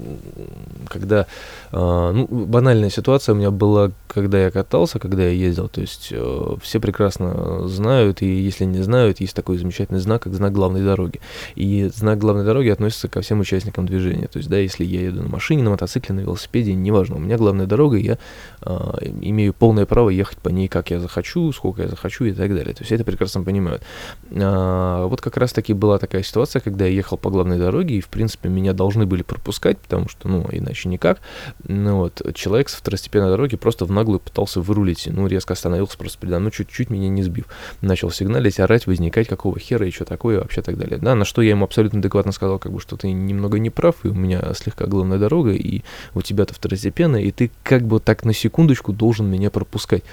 когда, 0.87 1.27
э, 1.71 2.11
ну, 2.13 2.27
банальная 2.27 2.89
ситуация 2.89 3.33
у 3.33 3.37
меня 3.37 3.51
была, 3.51 3.91
когда 4.07 4.39
я 4.39 4.51
катался, 4.51 4.99
когда 4.99 5.23
я 5.23 5.29
ездил. 5.29 5.67
То 5.67 5.81
есть 5.81 6.09
э, 6.11 6.55
все 6.61 6.79
прекрасно 6.79 7.67
знают, 7.67 8.21
и 8.21 8.27
если 8.27 8.65
не 8.65 8.81
знают, 8.81 9.19
есть 9.19 9.35
такой 9.35 9.57
замечательный 9.57 9.99
знак, 9.99 10.23
как 10.23 10.33
знак 10.33 10.53
главной 10.53 10.83
дороги. 10.83 11.19
И 11.55 11.89
знак 11.93 12.19
главной 12.19 12.45
дороги 12.45 12.69
относится 12.69 13.07
ко 13.07 13.21
всем 13.21 13.39
участникам 13.39 13.85
движения. 13.85 14.27
То 14.27 14.37
есть, 14.37 14.49
да, 14.49 14.57
если 14.57 14.83
я 14.83 15.01
еду 15.01 15.23
на 15.23 15.29
машине, 15.29 15.63
на 15.63 15.71
мотоцикле, 15.71 16.15
на 16.15 16.21
велосипеде, 16.21 16.73
неважно, 16.73 17.15
у 17.15 17.19
меня 17.19 17.37
главная 17.37 17.65
дорога, 17.65 17.97
я 17.97 18.17
э, 18.61 18.75
имею 19.21 19.53
полное 19.53 19.85
право 19.85 20.09
ехать 20.09 20.37
по 20.37 20.49
ней, 20.49 20.67
как 20.67 20.91
я 20.91 20.99
захочу, 20.99 21.51
сколько 21.51 21.83
я 21.83 21.87
захочу 21.87 22.25
и 22.25 22.33
так 22.33 22.53
далее. 22.53 22.73
То 22.73 22.81
есть 22.81 22.91
это 22.91 23.03
прекрасно 23.03 23.43
понимают. 23.43 23.83
А, 24.31 25.05
вот 25.07 25.21
как 25.21 25.37
раз-таки 25.37 25.73
была 25.73 25.97
такая 25.97 26.14
ситуация, 26.23 26.59
когда 26.59 26.85
я 26.85 26.91
ехал 26.91 27.17
по 27.17 27.29
главной 27.29 27.57
дороге, 27.57 27.95
и, 27.95 28.01
в 28.01 28.07
принципе, 28.09 28.49
меня 28.49 28.73
должны 28.73 29.05
были 29.05 29.23
пропускать, 29.23 29.77
потому 29.77 30.07
что, 30.09 30.27
ну, 30.27 30.47
иначе 30.51 30.89
никак. 30.89 31.19
Ну, 31.67 31.97
вот, 31.97 32.21
человек 32.35 32.69
с 32.69 32.75
второстепенной 32.75 33.29
дороги 33.29 33.55
просто 33.55 33.85
в 33.85 33.91
наглую 33.91 34.19
пытался 34.19 34.61
вырулить, 34.61 35.07
ну, 35.07 35.27
резко 35.27 35.53
остановился 35.53 35.97
просто 35.97 36.19
передо 36.19 36.39
мной, 36.39 36.51
чуть-чуть 36.51 36.89
меня 36.89 37.09
не 37.09 37.23
сбив. 37.23 37.45
Начал 37.81 38.11
сигналить, 38.11 38.59
орать, 38.59 38.87
возникать, 38.87 39.27
какого 39.27 39.59
хера 39.59 39.87
и 39.87 39.91
что 39.91 40.05
такое, 40.05 40.39
вообще 40.39 40.61
так 40.61 40.77
далее. 40.77 40.97
Да, 40.97 41.15
на 41.15 41.25
что 41.25 41.41
я 41.41 41.51
ему 41.51 41.65
абсолютно 41.65 41.99
адекватно 41.99 42.31
сказал, 42.31 42.59
как 42.59 42.71
бы, 42.71 42.79
что 42.79 42.97
ты 42.97 43.11
немного 43.11 43.59
не 43.59 43.69
прав, 43.69 43.95
и 44.03 44.07
у 44.09 44.13
меня 44.13 44.53
слегка 44.53 44.85
главная 44.85 45.17
дорога, 45.17 45.51
и 45.51 45.81
у 46.13 46.21
тебя-то 46.21 46.53
второстепенная, 46.53 47.21
и 47.21 47.31
ты 47.31 47.51
как 47.63 47.83
бы 47.83 47.99
так 47.99 48.25
на 48.25 48.33
секундочку 48.33 48.93
должен 48.93 49.27
меня 49.27 49.49
пропускать. 49.49 50.03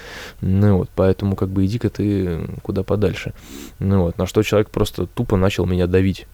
Ну, 0.41 0.77
вот, 0.77 0.89
поэтому 0.95 1.35
как 1.35 1.49
бы 1.49 1.65
иди-ка 1.65 1.89
ты 1.89 2.47
куда 2.61 2.83
подальше. 2.83 3.33
Ну, 3.79 4.03
вот, 4.03 4.17
на 4.17 4.25
что 4.25 4.43
человек 4.43 4.69
просто 4.69 5.07
тупо 5.07 5.37
начал 5.37 5.65
меня 5.65 5.87
задавить. 5.93 6.25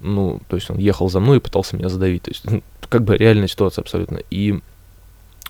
Ну, 0.00 0.40
то 0.48 0.56
есть 0.56 0.68
он 0.70 0.78
ехал 0.78 1.08
за 1.08 1.20
мной 1.20 1.38
и 1.38 1.40
пытался 1.40 1.76
меня 1.76 1.88
задавить. 1.88 2.22
То 2.22 2.30
есть, 2.30 2.44
как 2.88 3.04
бы 3.04 3.16
реальная 3.16 3.48
ситуация 3.48 3.82
абсолютно. 3.82 4.18
И 4.30 4.60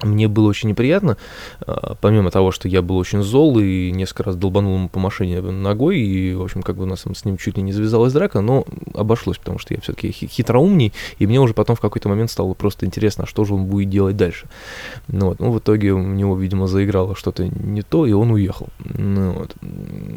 мне 0.03 0.29
было 0.29 0.49
очень 0.49 0.69
неприятно, 0.69 1.17
а, 1.61 1.97
помимо 2.01 2.31
того, 2.31 2.51
что 2.51 2.69
я 2.69 2.83
был 2.83 2.97
очень 2.97 3.23
зол 3.23 3.59
и 3.59 3.91
несколько 3.91 4.25
раз 4.25 4.37
долбанул 4.37 4.75
ему 4.75 4.89
по 4.89 4.99
машине 4.99 5.41
ногой, 5.41 5.99
и, 5.99 6.35
в 6.35 6.43
общем, 6.43 6.63
как 6.63 6.77
бы 6.77 6.83
у 6.83 6.87
нас 6.87 7.05
с 7.13 7.25
ним 7.25 7.39
чуть 7.39 7.57
ли 7.57 7.63
не 7.63 7.73
завязалась 7.73 8.13
драка, 8.13 8.41
но 8.41 8.67
обошлось, 8.95 9.39
потому 9.39 9.59
что 9.59 9.75
я 9.75 9.81
все-таки 9.81 10.11
хитроумней, 10.11 10.93
и 11.19 11.27
мне 11.27 11.41
уже 11.41 11.55
потом 11.55 11.77
в 11.77 11.81
какой-то 11.81 12.09
момент 12.09 12.31
стало 12.31 12.53
просто 12.55 12.85
интересно, 12.85 13.25
а 13.25 13.27
что 13.27 13.45
же 13.45 13.55
он 13.55 13.67
будет 13.67 13.89
делать 13.89 14.17
дальше. 14.17 14.47
Ну, 15.09 15.29
вот, 15.29 15.41
ну 15.41 15.51
в 15.51 15.59
итоге 15.59 15.93
у 15.93 16.03
него, 16.03 16.37
видимо, 16.37 16.67
заиграло 16.67 17.17
что-то 17.17 17.47
не 17.47 17.83
то, 17.83 18.07
и 18.07 18.13
он 18.13 18.31
уехал. 18.31 18.69
Ну, 18.85 19.33
вот. 19.33 19.55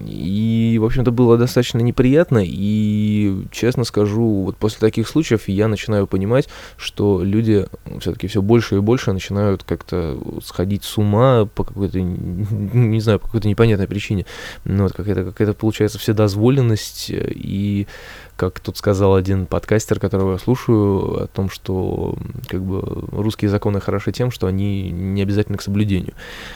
И, 0.08 0.78
в 0.82 0.86
общем-то, 0.86 1.12
было 1.12 1.38
достаточно 1.38 1.80
неприятно, 1.80 2.44
и, 2.44 3.46
честно 3.52 3.86
скажу, 3.86 4.44
вот 4.44 4.58
после 4.58 4.80
таких 4.80 5.08
случаев 5.08 5.48
я 5.48 5.68
начинаю 5.68 6.06
понимать, 6.06 6.50
что 6.76 7.24
люди 7.24 7.66
все-таки 8.00 8.28
все 8.28 8.42
больше 8.42 8.76
и 8.76 8.80
больше 8.80 9.14
начинают 9.14 9.64
как-то 9.70 10.18
сходить 10.44 10.84
с 10.84 10.98
ума 10.98 11.46
по 11.46 11.64
какой-то, 11.64 12.02
не 12.02 13.00
знаю, 13.00 13.20
по 13.20 13.28
какой-то 13.28 13.48
непонятной 13.48 13.88
причине. 13.88 14.26
Ну, 14.66 14.84
вот 14.84 14.94
какая-то, 14.94 15.26
какая-то 15.26 15.54
получается 15.54 16.00
вседозволенность 16.00 17.12
и 17.12 17.88
как 18.36 18.60
тут 18.62 18.78
сказал 18.78 19.16
один 19.16 19.46
подкастер, 19.46 20.00
которого 20.00 20.34
я 20.34 20.38
слушаю, 20.40 21.24
о 21.24 21.28
том, 21.28 21.50
что 21.50 22.18
как 22.48 22.64
бы 22.64 22.82
русские 23.12 23.50
законы 23.50 23.80
хороши 23.80 24.12
тем, 24.12 24.32
что 24.32 24.48
они 24.48 24.90
не 24.90 25.22
обязательны 25.22 25.58
к 25.58 25.62
соблюдению. 25.62 26.14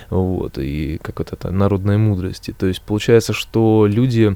Вот, 0.09 0.57
и 0.57 0.97
как 1.03 1.19
вот 1.19 1.33
это 1.33 1.51
народная 1.51 1.99
мудрость. 1.99 2.49
То 2.57 2.65
есть 2.65 2.81
получается, 2.81 3.33
что 3.33 3.85
люди 3.87 4.35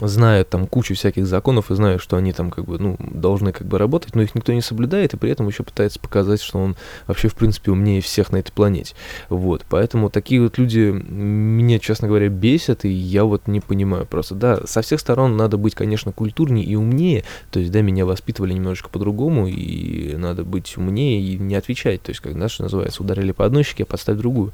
знают 0.00 0.48
там 0.48 0.66
кучу 0.66 0.94
всяких 0.94 1.26
законов 1.26 1.70
и 1.70 1.74
знают, 1.74 2.02
что 2.02 2.16
они 2.16 2.32
там 2.32 2.50
как 2.50 2.64
бы, 2.64 2.78
ну, 2.78 2.96
должны 2.98 3.52
как 3.52 3.66
бы 3.66 3.78
работать, 3.78 4.14
но 4.14 4.22
их 4.22 4.34
никто 4.34 4.52
не 4.52 4.60
соблюдает, 4.60 5.14
и 5.14 5.16
при 5.16 5.30
этом 5.30 5.46
еще 5.48 5.62
пытается 5.62 6.00
показать, 6.00 6.40
что 6.40 6.58
он 6.58 6.76
вообще, 7.06 7.28
в 7.28 7.34
принципе, 7.34 7.70
умнее 7.70 8.00
всех 8.00 8.32
на 8.32 8.38
этой 8.38 8.52
планете. 8.52 8.94
Вот, 9.28 9.64
поэтому 9.68 10.10
такие 10.10 10.40
вот 10.40 10.58
люди 10.58 10.78
меня, 10.78 11.78
честно 11.78 12.08
говоря, 12.08 12.28
бесят, 12.28 12.84
и 12.84 12.88
я 12.88 13.24
вот 13.24 13.46
не 13.46 13.60
понимаю 13.60 14.06
просто. 14.06 14.34
Да, 14.34 14.60
со 14.66 14.82
всех 14.82 15.00
сторон 15.00 15.36
надо 15.36 15.56
быть, 15.56 15.74
конечно, 15.74 16.12
культурнее 16.12 16.64
и 16.64 16.76
умнее, 16.76 17.24
то 17.50 17.60
есть, 17.60 17.72
да, 17.72 17.82
меня 17.82 18.06
воспитывали 18.06 18.52
немножечко 18.52 18.88
по-другому, 18.88 19.46
и 19.48 20.14
надо 20.16 20.44
быть 20.44 20.76
умнее 20.76 21.20
и 21.20 21.38
не 21.38 21.54
отвечать, 21.54 22.02
то 22.02 22.10
есть, 22.10 22.20
как, 22.20 22.32
что 22.50 22.62
называется, 22.62 23.02
ударили 23.02 23.32
по 23.32 23.44
одной 23.44 23.64
щеке, 23.64 23.82
а 23.82 23.86
подставь 23.86 24.16
другую. 24.16 24.52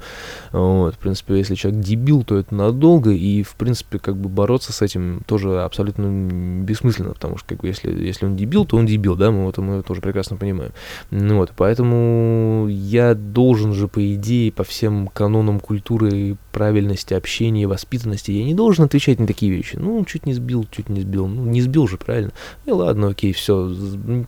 Вот, 0.51 0.95
в 0.95 0.97
принципе, 0.97 1.37
если 1.37 1.55
человек 1.55 1.81
дебил, 1.81 2.23
то 2.23 2.37
это 2.37 2.53
надолго, 2.53 3.11
и, 3.11 3.43
в 3.43 3.55
принципе, 3.55 3.99
как 3.99 4.17
бы 4.17 4.29
бороться 4.29 4.73
с 4.73 4.81
этим 4.81 5.21
тоже 5.25 5.36
абсолютно 5.45 6.63
бессмысленно, 6.63 7.13
потому 7.13 7.37
что, 7.37 7.49
как 7.49 7.59
бы, 7.59 7.67
если, 7.67 7.91
если 7.91 8.25
он 8.25 8.35
дебил, 8.35 8.65
то 8.65 8.77
он 8.77 8.85
дебил, 8.85 9.15
да, 9.15 9.31
мы, 9.31 9.45
вот, 9.45 9.57
мы 9.57 9.83
тоже 9.83 10.01
прекрасно 10.01 10.37
понимаем. 10.37 10.71
Ну, 11.11 11.37
вот, 11.37 11.53
поэтому 11.55 12.67
я 12.69 13.13
должен 13.13 13.73
же, 13.73 13.87
по 13.87 14.13
идее, 14.15 14.51
по 14.51 14.63
всем 14.63 15.07
канонам 15.07 15.59
культуры, 15.59 16.37
правильности 16.51 17.13
общения, 17.13 17.67
воспитанности, 17.67 18.31
я 18.31 18.43
не 18.43 18.55
должен 18.55 18.85
отвечать 18.85 19.19
на 19.19 19.27
такие 19.27 19.51
вещи. 19.51 19.75
Ну, 19.75 20.03
чуть 20.05 20.25
не 20.25 20.33
сбил, 20.33 20.65
чуть 20.71 20.89
не 20.89 21.01
сбил. 21.01 21.27
Ну, 21.27 21.45
не 21.45 21.61
сбил 21.61 21.87
же, 21.87 21.97
правильно? 21.97 22.31
И 22.65 22.71
ладно, 22.71 23.09
окей, 23.09 23.31
все, 23.33 23.71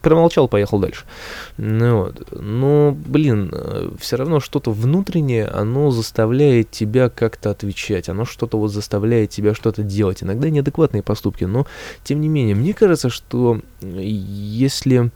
промолчал, 0.01 0.47
поехал 0.47 0.79
дальше. 0.79 1.05
Ну, 1.57 2.03
вот. 2.03 2.27
Но, 2.31 2.95
блин, 3.05 3.51
все 3.99 4.17
равно 4.17 4.39
что-то 4.39 4.71
внутреннее, 4.71 5.47
оно 5.47 5.89
заставляет 5.89 6.69
тебя 6.69 7.09
как-то 7.09 7.49
отвечать, 7.49 8.09
оно 8.09 8.25
что-то 8.25 8.59
вот 8.59 8.69
заставляет 8.69 9.31
тебя 9.31 9.55
что-то 9.55 9.81
делать. 9.81 10.21
Иногда 10.21 10.49
неадекватные 10.99 11.03
поступки, 11.03 11.45
но, 11.45 11.65
тем 12.03 12.21
не 12.21 12.27
менее, 12.27 12.55
мне 12.55 12.73
кажется, 12.73 13.09
что 13.09 13.61
если... 13.81 15.11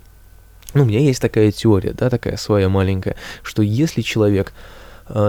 Ну, 0.73 0.83
у 0.83 0.85
меня 0.85 0.99
есть 0.99 1.21
такая 1.21 1.51
теория, 1.51 1.93
да, 1.93 2.09
такая 2.09 2.37
своя 2.37 2.67
маленькая, 2.67 3.15
что 3.43 3.61
если 3.61 4.01
человек 4.01 4.47
э, 4.49 4.53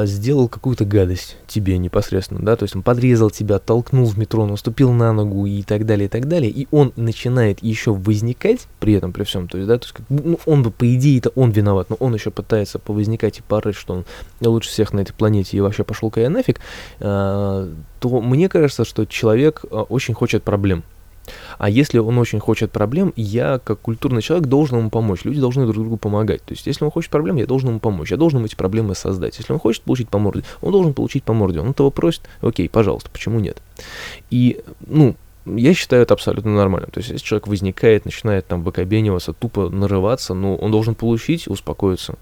сделал 0.04 0.49
какую-то 0.49 0.85
гадость 0.85 1.37
тебе 1.47 1.78
непосредственно, 1.78 2.40
да, 2.40 2.57
то 2.57 2.64
есть 2.64 2.76
он 2.76 2.83
подрезал 2.83 3.31
тебя, 3.31 3.59
толкнул 3.59 4.07
в 4.07 4.19
метро, 4.19 4.47
наступил 4.47 4.93
на 4.93 5.12
ногу 5.12 5.47
и 5.47 5.62
так 5.62 5.85
далее, 5.87 6.07
и 6.07 6.09
так 6.09 6.28
далее, 6.28 6.50
и 6.50 6.69
он 6.71 6.93
начинает 6.97 7.62
еще 7.62 7.93
возникать 7.93 8.69
при 8.81 8.95
этом, 8.95 9.12
при 9.12 9.25
всем, 9.25 9.49
то 9.49 9.59
есть, 9.59 9.69
да, 9.69 9.78
то 9.78 9.87
есть, 9.87 9.95
ну, 10.09 10.38
он 10.47 10.62
бы, 10.62 10.71
по 10.71 10.93
идее, 10.95 11.19
это 11.19 11.31
он 11.31 11.50
виноват, 11.50 11.90
но 11.90 11.97
он 11.97 12.14
еще 12.14 12.31
пытается 12.31 12.78
повозникать 12.78 13.38
и 13.38 13.43
порыть, 13.43 13.76
что 13.76 13.95
он 13.95 14.04
лучше 14.40 14.71
всех 14.71 14.93
на 14.93 15.00
этой 15.00 15.12
планете 15.12 15.57
и 15.57 15.61
вообще 15.61 15.85
пошел-ка 15.85 16.21
я 16.21 16.31
нафиг, 16.31 16.61
э, 17.00 17.75
то 18.00 18.21
мне 18.21 18.49
кажется, 18.49 18.85
что 18.85 19.07
человек 19.07 19.64
э, 19.64 19.75
очень 19.75 20.14
хочет 20.14 20.43
проблем, 20.43 20.85
а 21.59 21.69
если 21.71 21.99
он 21.99 22.19
очень 22.19 22.40
хочет 22.40 22.73
проблем, 22.73 23.12
я, 23.16 23.59
как 23.59 23.81
культурный 23.81 24.23
человек, 24.23 24.49
должен 24.49 24.78
ему 24.78 24.90
помочь. 24.90 25.25
Люди 25.25 25.40
должны 25.40 25.64
друг 25.64 25.76
другу 25.76 25.97
помогать. 25.97 26.43
То 26.43 26.52
есть, 26.52 26.66
если 26.66 26.85
он 26.85 26.90
хочет 26.90 27.11
проблем, 27.11 27.37
я 27.37 27.47
должен 27.47 27.71
ему 27.71 27.81
помочь. 27.81 28.11
Я 28.11 28.16
должен 28.16 28.45
эти 28.45 28.54
проблемы 28.54 28.95
создать. 28.95 29.38
Если 29.38 29.52
он 29.52 29.59
хочет 29.59 29.83
получить 29.83 30.09
по 30.09 30.19
морде, 30.19 30.45
он 30.61 30.73
должен 30.73 30.95
получить 30.95 31.25
по 31.25 31.33
морде. 31.33 31.61
Он 31.61 31.71
этого 31.71 31.90
просит, 31.90 32.23
окей, 32.40 32.69
пожалуйста, 32.69 33.11
почему 33.11 33.40
нет? 33.40 33.62
И, 34.31 34.62
ну, 34.87 35.16
я 35.47 35.75
считаю 35.75 36.02
это 36.02 36.14
абсолютно 36.14 36.54
нормальным. 36.54 36.90
То 36.90 36.99
есть, 36.99 37.11
если 37.11 37.25
человек 37.25 37.47
возникает, 37.47 38.04
начинает 38.04 38.47
там 38.47 38.62
выкобениваться, 38.62 39.33
тупо 39.33 39.69
нарываться, 39.69 40.35
ну, 40.35 40.57
он 40.57 40.71
должен 40.71 40.95
получить, 40.95 41.49
успокоиться, 41.49 42.16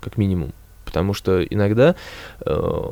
как 0.00 0.16
минимум 0.16 0.52
потому 0.88 1.12
что 1.12 1.44
иногда 1.44 1.94
э, 2.40 2.82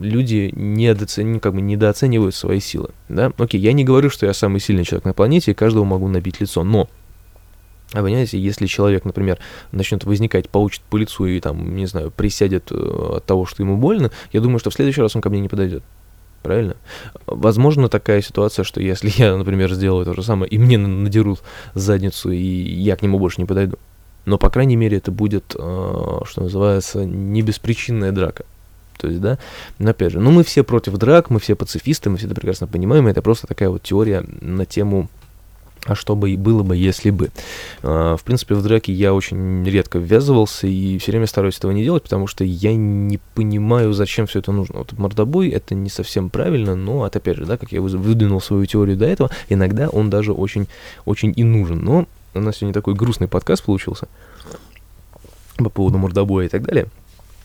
люди 0.00 0.52
недооцен... 0.56 1.38
как 1.38 1.54
бы 1.54 1.60
недооценивают 1.60 2.34
свои 2.34 2.58
силы, 2.58 2.90
да, 3.08 3.32
окей, 3.38 3.60
я 3.60 3.72
не 3.72 3.84
говорю, 3.84 4.10
что 4.10 4.26
я 4.26 4.34
самый 4.34 4.58
сильный 4.58 4.84
человек 4.84 5.04
на 5.04 5.12
планете, 5.12 5.52
и 5.52 5.54
каждого 5.54 5.84
могу 5.84 6.08
набить 6.08 6.40
лицо, 6.40 6.64
но 6.64 6.88
а 7.92 8.02
понимаете, 8.02 8.38
если 8.38 8.66
человек, 8.66 9.04
например, 9.04 9.38
начнет 9.70 10.04
возникать, 10.04 10.50
получит 10.50 10.82
по 10.82 10.96
лицу 10.96 11.24
и 11.26 11.40
там, 11.40 11.76
не 11.76 11.86
знаю, 11.86 12.10
присядет 12.10 12.72
э, 12.72 12.74
от 12.74 13.24
того, 13.24 13.46
что 13.46 13.62
ему 13.62 13.76
больно, 13.76 14.10
я 14.32 14.40
думаю, 14.40 14.58
что 14.58 14.70
в 14.70 14.74
следующий 14.74 15.00
раз 15.00 15.14
он 15.14 15.22
ко 15.22 15.30
мне 15.30 15.40
не 15.40 15.48
подойдет. 15.48 15.84
Правильно? 16.42 16.76
Возможно 17.26 17.88
такая 17.88 18.20
ситуация, 18.20 18.64
что 18.64 18.82
если 18.82 19.10
я, 19.16 19.36
например, 19.36 19.72
сделаю 19.72 20.04
то 20.04 20.12
же 20.12 20.22
самое, 20.24 20.50
и 20.50 20.58
мне 20.58 20.76
надерут 20.76 21.42
задницу, 21.74 22.30
и 22.30 22.36
я 22.36 22.96
к 22.96 23.02
нему 23.02 23.18
больше 23.18 23.40
не 23.40 23.46
подойду 23.46 23.78
но, 24.28 24.36
по 24.36 24.50
крайней 24.50 24.76
мере, 24.76 24.98
это 24.98 25.10
будет, 25.10 25.56
э, 25.58 26.20
что 26.24 26.42
называется, 26.42 27.04
не 27.04 27.40
беспричинная 27.40 28.12
драка. 28.12 28.44
То 28.98 29.08
есть, 29.08 29.20
да, 29.20 29.38
но 29.78 29.90
опять 29.90 30.12
же, 30.12 30.20
ну 30.20 30.30
мы 30.30 30.44
все 30.44 30.64
против 30.64 30.98
драк, 30.98 31.30
мы 31.30 31.38
все 31.40 31.54
пацифисты, 31.54 32.10
мы 32.10 32.18
все 32.18 32.26
это 32.26 32.34
прекрасно 32.34 32.66
понимаем, 32.66 33.06
это 33.06 33.22
просто 33.22 33.46
такая 33.46 33.70
вот 33.70 33.82
теория 33.82 34.24
на 34.40 34.66
тему 34.66 35.08
а 35.86 35.94
что 35.94 36.14
бы 36.16 36.30
и 36.30 36.36
было 36.36 36.62
бы, 36.62 36.76
если 36.76 37.10
бы. 37.10 37.30
А, 37.82 38.16
в 38.16 38.24
принципе, 38.24 38.54
в 38.54 38.62
драке 38.62 38.92
я 38.92 39.14
очень 39.14 39.64
редко 39.64 39.98
ввязывался 39.98 40.66
и 40.66 40.98
все 40.98 41.12
время 41.12 41.26
стараюсь 41.26 41.56
этого 41.56 41.70
не 41.70 41.82
делать, 41.82 42.02
потому 42.02 42.26
что 42.26 42.44
я 42.44 42.74
не 42.74 43.18
понимаю, 43.34 43.94
зачем 43.94 44.26
все 44.26 44.40
это 44.40 44.52
нужно. 44.52 44.80
Вот 44.80 44.92
мордобой 44.98 45.48
это 45.48 45.74
не 45.74 45.88
совсем 45.88 46.28
правильно, 46.28 46.74
но 46.74 47.06
это 47.06 47.20
опять 47.20 47.38
же, 47.38 47.46
да, 47.46 47.56
как 47.56 47.72
я 47.72 47.80
выдвинул 47.80 48.40
свою 48.40 48.66
теорию 48.66 48.96
до 48.96 49.06
этого, 49.06 49.30
иногда 49.48 49.88
он 49.88 50.10
даже 50.10 50.32
очень, 50.32 50.66
очень 51.06 51.32
и 51.34 51.44
нужен. 51.44 51.82
Но 51.82 52.06
у 52.34 52.40
нас 52.40 52.56
сегодня 52.56 52.74
такой 52.74 52.94
грустный 52.94 53.28
подкаст 53.28 53.64
получился 53.64 54.08
по 55.56 55.70
поводу 55.70 55.98
мордобоя 55.98 56.46
и 56.46 56.48
так 56.48 56.62
далее. 56.62 56.86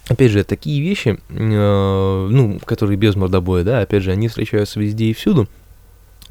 Опять 0.07 0.31
же, 0.31 0.43
такие 0.43 0.81
вещи, 0.81 1.19
э, 1.29 2.27
ну, 2.29 2.59
которые 2.65 2.97
без 2.97 3.15
мордобоя, 3.15 3.63
да, 3.63 3.79
опять 3.79 4.03
же, 4.03 4.11
они 4.11 4.27
встречаются 4.27 4.79
везде 4.79 5.05
и 5.05 5.13
всюду 5.13 5.47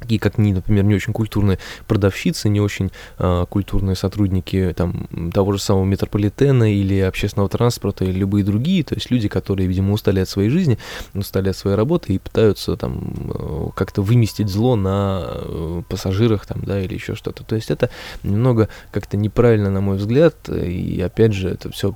такие 0.03 0.19
как, 0.19 0.37
не, 0.37 0.53
например, 0.53 0.83
не 0.83 0.95
очень 0.95 1.13
культурные 1.13 1.59
продавщицы, 1.87 2.49
не 2.49 2.59
очень 2.59 2.91
а, 3.17 3.45
культурные 3.45 3.95
сотрудники 3.95 4.73
там, 4.75 5.07
того 5.33 5.53
же 5.53 5.59
самого 5.59 5.85
метрополитена 5.85 6.71
или 6.73 6.99
общественного 6.99 7.49
транспорта 7.49 8.03
или 8.03 8.19
любые 8.19 8.43
другие, 8.43 8.83
то 8.83 8.95
есть 8.95 9.09
люди, 9.11 9.27
которые, 9.27 9.67
видимо, 9.67 9.93
устали 9.93 10.19
от 10.19 10.29
своей 10.29 10.49
жизни, 10.49 10.77
устали 11.13 11.49
от 11.49 11.57
своей 11.57 11.77
работы 11.77 12.13
и 12.13 12.19
пытаются 12.19 12.75
там 12.75 13.31
э, 13.33 13.67
как-то 13.75 14.01
выместить 14.01 14.49
зло 14.49 14.75
на 14.75 15.23
э, 15.25 15.81
пассажирах 15.87 16.45
там, 16.45 16.61
да, 16.63 16.81
или 16.81 16.93
еще 16.93 17.15
что-то. 17.15 17.43
То 17.43 17.55
есть 17.55 17.71
это 17.71 17.89
немного 18.23 18.67
как-то 18.91 19.15
неправильно, 19.15 19.69
на 19.69 19.79
мой 19.79 19.97
взгляд, 19.97 20.49
и 20.49 21.01
опять 21.01 21.33
же, 21.33 21.49
это 21.49 21.71
все... 21.71 21.95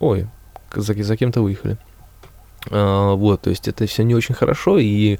Ой, 0.00 0.26
за, 0.74 1.00
за 1.00 1.16
кем-то 1.16 1.40
выехали. 1.40 1.78
А, 2.70 3.14
вот, 3.14 3.42
то 3.42 3.50
есть 3.50 3.68
это 3.68 3.86
все 3.86 4.02
не 4.02 4.14
очень 4.14 4.34
хорошо, 4.34 4.78
и 4.78 5.18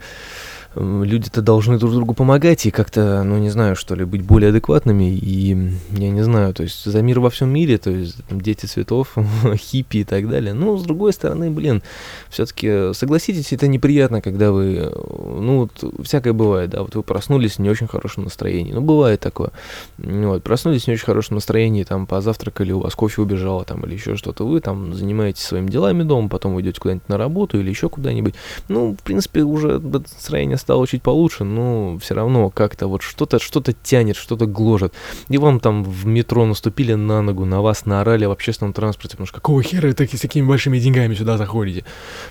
люди-то 0.75 1.43
должны 1.43 1.79
друг 1.79 1.93
другу 1.93 2.15
помогать 2.15 2.67
и 2.67 2.71
как-то, 2.71 3.23
ну 3.25 3.39
не 3.39 3.51
знаю, 3.51 3.77
что 3.77 3.95
ли, 3.95 4.05
быть 4.05 4.23
более 4.23 4.51
адекватными. 4.51 5.15
И 5.15 5.57
я 5.91 6.11
не 6.11 6.23
знаю, 6.23 6.55
то 6.55 6.63
есть 6.63 6.85
за 6.85 7.03
мир 7.03 7.21
во 7.21 7.31
всем 7.31 7.51
мире, 7.51 7.79
то 7.79 7.91
есть 7.91 8.25
там, 8.29 8.41
дети 8.41 8.67
цветов, 8.67 9.17
хиппи 9.57 9.99
и 9.99 10.05
так 10.05 10.29
далее. 10.29 10.55
Ну, 10.55 10.77
с 10.77 10.83
другой 10.83 11.13
стороны, 11.13 11.51
блин, 11.51 11.83
все-таки 12.31 12.93
согласитесь, 12.95 13.53
это 13.53 13.67
неприятно, 13.67 14.21
когда 14.21 14.53
вы, 14.53 14.93
ну, 14.93 15.61
вот, 15.61 16.05
всякое 16.05 16.33
бывает, 16.33 16.71
да, 16.71 16.83
вот 16.83 16.95
вы 16.95 17.03
проснулись 17.03 17.57
в 17.57 17.59
не 17.59 17.71
очень 17.71 17.87
хорошем 17.87 18.25
настроении. 18.25 18.73
Ну, 18.73 18.81
бывает 18.81 19.21
такое. 19.21 19.51
Вот, 19.99 20.43
проснулись 20.43 20.85
в 20.85 20.87
не 20.89 20.95
очень 20.95 21.07
хорошем 21.07 21.37
настроении, 21.37 21.85
там, 21.85 22.07
позавтракали, 22.07 22.73
у 22.73 22.81
вас 22.81 22.95
кофе 22.95 23.23
убежало, 23.23 23.65
там, 23.65 23.85
или 23.85 23.95
еще 23.95 24.17
что-то, 24.17 24.47
вы 24.47 24.61
там 24.61 24.95
занимаетесь 24.95 25.43
своими 25.43 25.69
делами 25.69 26.03
дома, 26.03 26.29
потом 26.29 26.55
вы 26.55 26.63
идете 26.63 26.81
куда-нибудь 26.81 27.09
на 27.09 27.19
работу 27.19 27.59
или 27.61 27.69
еще 27.69 27.89
куда-нибудь. 27.89 28.35
Ну, 28.69 28.97
в 28.99 29.03
принципе, 29.03 29.43
уже 29.43 29.79
настроение 29.79 30.57
стало 30.63 30.87
чуть 30.87 31.03
получше, 31.03 31.45
но 31.45 31.99
все 31.99 32.15
равно 32.15 32.51
как-то 32.51 32.87
вот 32.87 33.03
что-то 33.03 33.39
что-то 33.39 33.73
тянет, 33.73 34.17
что-то 34.17 34.47
гложет. 34.47 34.95
И 35.29 35.39
вам 35.39 35.61
там 35.61 35.85
в 35.85 36.07
метро 36.07 36.47
наступили 36.47 36.95
на 36.95 37.21
ногу, 37.21 37.45
на 37.45 37.61
вас 37.61 37.85
наорали 37.85 38.25
в 38.25 38.31
общественном 38.31 38.73
транспорте, 38.73 39.11
потому 39.13 39.27
что 39.27 39.37
какого 39.37 39.63
хера 39.63 39.89
вы 39.89 39.95
таки, 39.95 40.17
с 40.17 40.21
такими 40.21 40.47
большими 40.47 40.79
деньгами 40.79 41.15
сюда 41.15 41.37
заходите? 41.37 41.85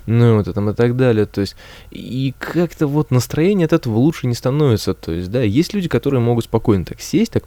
Ну, 0.06 0.38
вот 0.38 0.54
там 0.54 0.70
и 0.70 0.74
так 0.74 0.96
далее. 0.96 1.26
То 1.26 1.42
есть, 1.42 1.56
и 1.92 2.34
как-то 2.40 2.88
вот 2.88 3.12
настроение 3.12 3.66
от 3.66 3.74
этого 3.74 3.98
лучше 3.98 4.28
не 4.28 4.36
становится. 4.36 4.94
То 4.94 5.12
есть, 5.12 5.30
да, 5.30 5.44
есть 5.44 5.74
люди, 5.74 5.88
которые 5.88 6.22
могут 6.22 6.46
спокойно 6.46 6.86
так 6.86 7.02
сесть, 7.02 7.32
так 7.34 7.44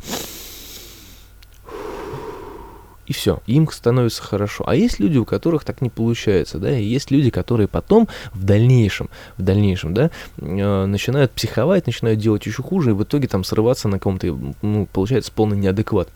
и 3.06 3.12
все, 3.12 3.40
им 3.46 3.68
становится 3.70 4.22
хорошо. 4.22 4.64
А 4.66 4.74
есть 4.74 4.98
люди, 4.98 5.18
у 5.18 5.24
которых 5.24 5.64
так 5.64 5.80
не 5.80 5.90
получается, 5.90 6.58
да, 6.58 6.76
и 6.76 6.84
есть 6.84 7.10
люди, 7.10 7.30
которые 7.30 7.68
потом 7.68 8.08
в 8.32 8.44
дальнейшем, 8.44 9.10
в 9.36 9.42
дальнейшем, 9.42 9.94
да, 9.94 10.10
э, 10.38 10.86
начинают 10.86 11.32
психовать, 11.32 11.86
начинают 11.86 12.18
делать 12.20 12.46
еще 12.46 12.62
хуже, 12.62 12.90
и 12.90 12.94
в 12.94 13.02
итоге 13.02 13.28
там 13.28 13.44
срываться 13.44 13.88
на 13.88 13.98
ком-то, 13.98 14.38
ну, 14.62 14.88
получается 14.92 15.32
полный 15.32 15.56
неадекват. 15.56 16.08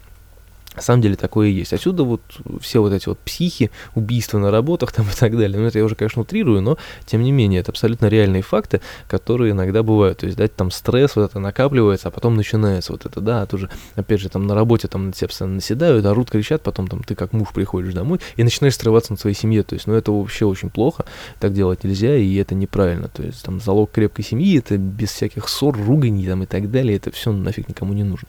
На 0.74 0.83
самом 0.83 1.02
деле 1.02 1.16
такое 1.16 1.48
и 1.48 1.52
есть. 1.52 1.72
Отсюда 1.72 2.04
вот 2.04 2.20
все 2.61 2.81
вот 2.81 2.92
эти 2.92 3.09
вот 3.09 3.18
психи, 3.18 3.70
убийства 3.96 4.38
на 4.38 4.50
работах 4.50 4.92
там 4.92 5.07
и 5.07 5.18
так 5.18 5.37
далее. 5.37 5.59
Ну, 5.59 5.66
это 5.66 5.78
я 5.78 5.85
уже, 5.85 5.96
конечно, 5.96 6.22
утрирую, 6.22 6.61
но 6.61 6.78
тем 7.04 7.22
не 7.22 7.33
менее, 7.33 7.61
это 7.61 7.72
абсолютно 7.72 8.07
реальные 8.07 8.42
факты, 8.42 8.81
которые 9.09 9.52
иногда 9.52 9.83
бывают. 9.83 10.18
То 10.18 10.26
есть, 10.26 10.38
да, 10.38 10.46
там 10.46 10.70
стресс 10.70 11.16
вот 11.16 11.31
это 11.31 11.40
накапливается, 11.40 12.09
а 12.09 12.11
потом 12.11 12.37
начинается 12.37 12.92
вот 12.92 13.07
это, 13.07 13.20
да, 13.20 13.42
а 13.42 13.46
тоже, 13.46 13.70
опять 13.96 14.20
же, 14.20 14.28
там 14.28 14.46
на 14.46 14.54
работе 14.54 14.87
там 14.87 15.07
на 15.07 15.12
тебя 15.12 15.28
постоянно 15.28 15.57
наседают, 15.57 16.07
орут, 16.07 16.31
кричат, 16.31 16.62
потом 16.62 16.87
там 16.87 17.02
ты 17.02 17.14
как 17.14 17.33
муж 17.33 17.48
приходишь 17.52 17.94
домой 17.94 18.20
и 18.37 18.44
начинаешь 18.44 18.76
срываться 18.76 19.12
на 19.12 19.18
своей 19.18 19.35
семье. 19.35 19.64
То 19.64 19.74
есть, 19.74 19.87
ну, 19.87 19.94
это 19.94 20.12
вообще 20.12 20.44
очень 20.44 20.70
плохо, 20.70 21.07
так 21.40 21.52
делать 21.54 21.83
нельзя, 21.83 22.14
и 22.14 22.37
это 22.37 22.54
неправильно. 22.54 23.09
То 23.09 23.24
есть, 23.24 23.42
там, 23.42 23.61
залог 23.61 23.90
крепкой 23.90 24.24
семьи, 24.24 24.59
это 24.59 24.76
без 24.76 25.11
всяких 25.11 25.48
ссор, 25.48 25.76
руганий 25.76 26.26
там 26.26 26.44
и 26.44 26.46
так 26.46 26.70
далее, 26.70 26.96
это 26.96 27.11
все 27.11 27.33
нафиг 27.33 27.68
никому 27.68 27.94
не 27.94 28.04
нужно. 28.04 28.28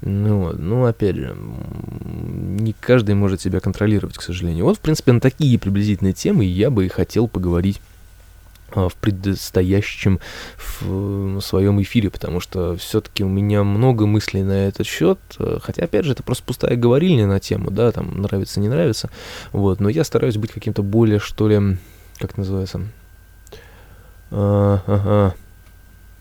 Ну, 0.00 0.52
ну 0.54 0.86
опять 0.86 1.16
же, 1.16 1.36
не 1.86 2.74
каждый 2.78 3.14
может 3.14 3.40
себя 3.40 3.60
контролировать, 3.60 4.16
к 4.16 4.22
сожалению. 4.22 4.64
Вот, 4.64 4.78
в 4.78 4.80
принципе, 4.80 5.12
на 5.12 5.20
такие 5.20 5.58
приблизительные 5.58 6.12
темы 6.12 6.44
я 6.44 6.70
бы 6.70 6.86
и 6.86 6.88
хотел 6.88 7.28
поговорить 7.28 7.80
а, 8.74 8.88
в 8.88 8.94
предстоящем 8.94 10.20
в 10.80 11.40
своем 11.40 11.80
эфире, 11.82 12.10
потому 12.10 12.40
что 12.40 12.76
все-таки 12.76 13.24
у 13.24 13.28
меня 13.28 13.64
много 13.64 14.06
мыслей 14.06 14.42
на 14.42 14.68
этот 14.68 14.86
счет, 14.86 15.18
хотя, 15.62 15.84
опять 15.84 16.04
же, 16.04 16.12
это 16.12 16.22
просто 16.22 16.44
пустая 16.44 16.76
говорильня 16.76 17.26
на 17.26 17.40
тему, 17.40 17.70
да, 17.70 17.92
там, 17.92 18.22
нравится, 18.22 18.60
не 18.60 18.68
нравится, 18.68 19.10
вот, 19.52 19.80
но 19.80 19.88
я 19.88 20.04
стараюсь 20.04 20.36
быть 20.36 20.52
каким-то 20.52 20.82
более, 20.82 21.18
что 21.18 21.48
ли, 21.48 21.76
как 22.18 22.36
называется, 22.38 22.82
а, 24.30 24.82
ага, 24.86 25.34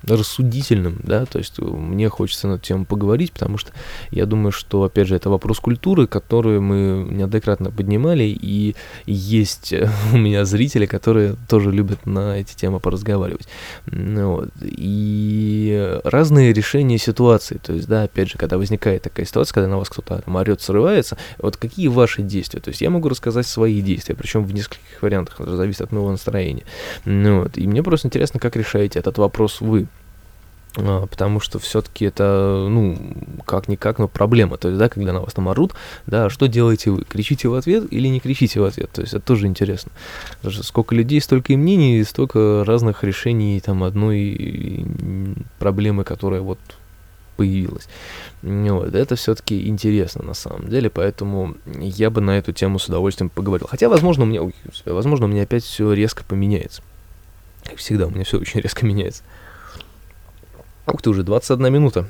рассудительным, 0.04 1.00
да, 1.04 1.26
то 1.26 1.38
есть 1.38 1.60
мне 1.60 2.10
хочется 2.10 2.48
на 2.48 2.54
эту 2.54 2.64
тему 2.64 2.86
поговорить, 2.86 3.32
потому 3.32 3.58
что 3.58 3.72
я 4.10 4.26
думаю, 4.26 4.52
что, 4.52 4.84
опять 4.84 5.08
же, 5.08 5.16
это 5.16 5.30
вопрос 5.30 5.60
культуры, 5.60 6.08
который 6.08 6.60
мы 6.60 7.08
неоднократно 7.10 7.72
поднимали, 7.72 8.24
и 8.24 8.76
есть 9.06 9.74
у 10.14 10.18
меня 10.18 10.46
зрители, 10.46 10.86
которые 10.86 11.36
тоже 11.48 11.72
любят 11.72 12.06
на 12.06 12.38
эти 12.38 12.56
темы 12.56 12.80
поразговаривать. 12.80 13.48
Вот. 13.86 14.50
И 14.62 16.00
разные 16.04 16.54
решения 16.54 16.98
ситуации, 16.98 17.60
то 17.62 17.74
есть, 17.74 17.88
да, 17.88 18.04
опять 18.04 18.30
же, 18.30 18.38
когда 18.38 18.58
возникает 18.58 19.04
такая 19.04 19.26
ситуация, 19.26 19.54
когда 19.54 19.70
на 19.70 19.78
вас 19.78 19.90
кто-то 19.90 20.22
там 20.24 20.36
орет, 20.36 20.62
срывается, 20.62 21.18
вот 21.38 21.58
какие 21.58 21.88
ваши 21.88 22.22
действия? 22.22 22.60
То 22.60 22.70
есть 22.70 22.82
я 22.82 22.90
могу 22.90 23.10
рассказать 23.10 23.48
свои 23.48 23.82
действия, 23.82 24.16
причем 24.16 24.44
в 24.44 24.54
нескольких 24.54 25.02
вариантах, 25.02 25.40
это 25.40 25.56
зависит 25.56 25.82
от 25.82 25.92
моего 25.92 26.12
настроения. 26.12 26.64
Вот. 27.06 27.58
И 27.58 27.68
мне 27.68 27.84
просто 27.84 28.08
интересно, 28.08 28.40
как 28.40 28.56
решаете 28.56 29.00
этот 29.00 29.18
вопрос 29.18 29.62
вы. 29.62 29.88
А, 30.78 31.06
потому 31.06 31.40
что 31.40 31.60
все-таки 31.60 32.06
это, 32.06 32.68
ну, 32.70 32.98
как-никак, 33.46 34.00
но 34.00 34.08
проблема. 34.08 34.58
То 34.58 34.70
есть, 34.70 34.80
да, 34.80 34.90
когда 34.90 35.14
на 35.14 35.22
вас 35.22 35.34
там 35.34 35.50
орут, 35.50 35.74
да, 36.08 36.30
что 36.30 36.48
делаете 36.48 36.92
вы? 36.92 37.04
Кричите 37.04 37.48
в 37.48 37.56
ответ 37.56 37.92
или 37.92 38.08
не 38.08 38.20
кричите 38.20 38.62
в 38.62 38.66
ответ? 38.66 38.90
То 38.92 39.02
есть, 39.02 39.14
это 39.14 39.26
тоже 39.26 39.48
интересно. 39.48 39.92
Потому 40.38 40.54
что 40.54 40.64
сколько 40.64 40.96
людей, 40.96 41.20
столько 41.20 41.54
и 41.54 41.58
мнений, 41.58 42.04
столько 42.04 42.64
разных 42.66 43.04
решений 43.04 43.60
там 43.60 43.84
одной 43.84 44.86
проблемы, 45.60 46.04
которая 46.04 46.42
вот 46.42 46.60
появилась. 47.36 47.88
Вот, 48.42 48.94
это 48.94 49.16
все-таки 49.16 49.68
интересно 49.68 50.24
на 50.24 50.34
самом 50.34 50.70
деле, 50.70 50.90
поэтому 50.90 51.56
я 51.66 52.10
бы 52.10 52.22
на 52.22 52.38
эту 52.38 52.54
тему 52.54 52.78
с 52.78 52.88
удовольствием 52.88 53.30
поговорил. 53.30 53.68
Хотя, 53.68 53.90
возможно, 53.90 54.24
у 54.24 54.28
меня, 54.28 54.42
возможно, 54.86 55.26
у 55.26 55.30
меня 55.30 55.44
опять 55.44 55.64
все 55.64 55.92
резко 55.94 56.24
поменяется. 56.24 56.82
Как 57.64 57.78
всегда, 57.78 58.08
у 58.08 58.10
меня 58.12 58.24
все 58.24 58.40
очень 58.40 58.60
резко 58.62 58.86
меняется. 58.86 59.24
Ух 60.88 61.02
ты, 61.02 61.10
уже 61.10 61.24
21 61.24 61.74
минута 61.74 62.08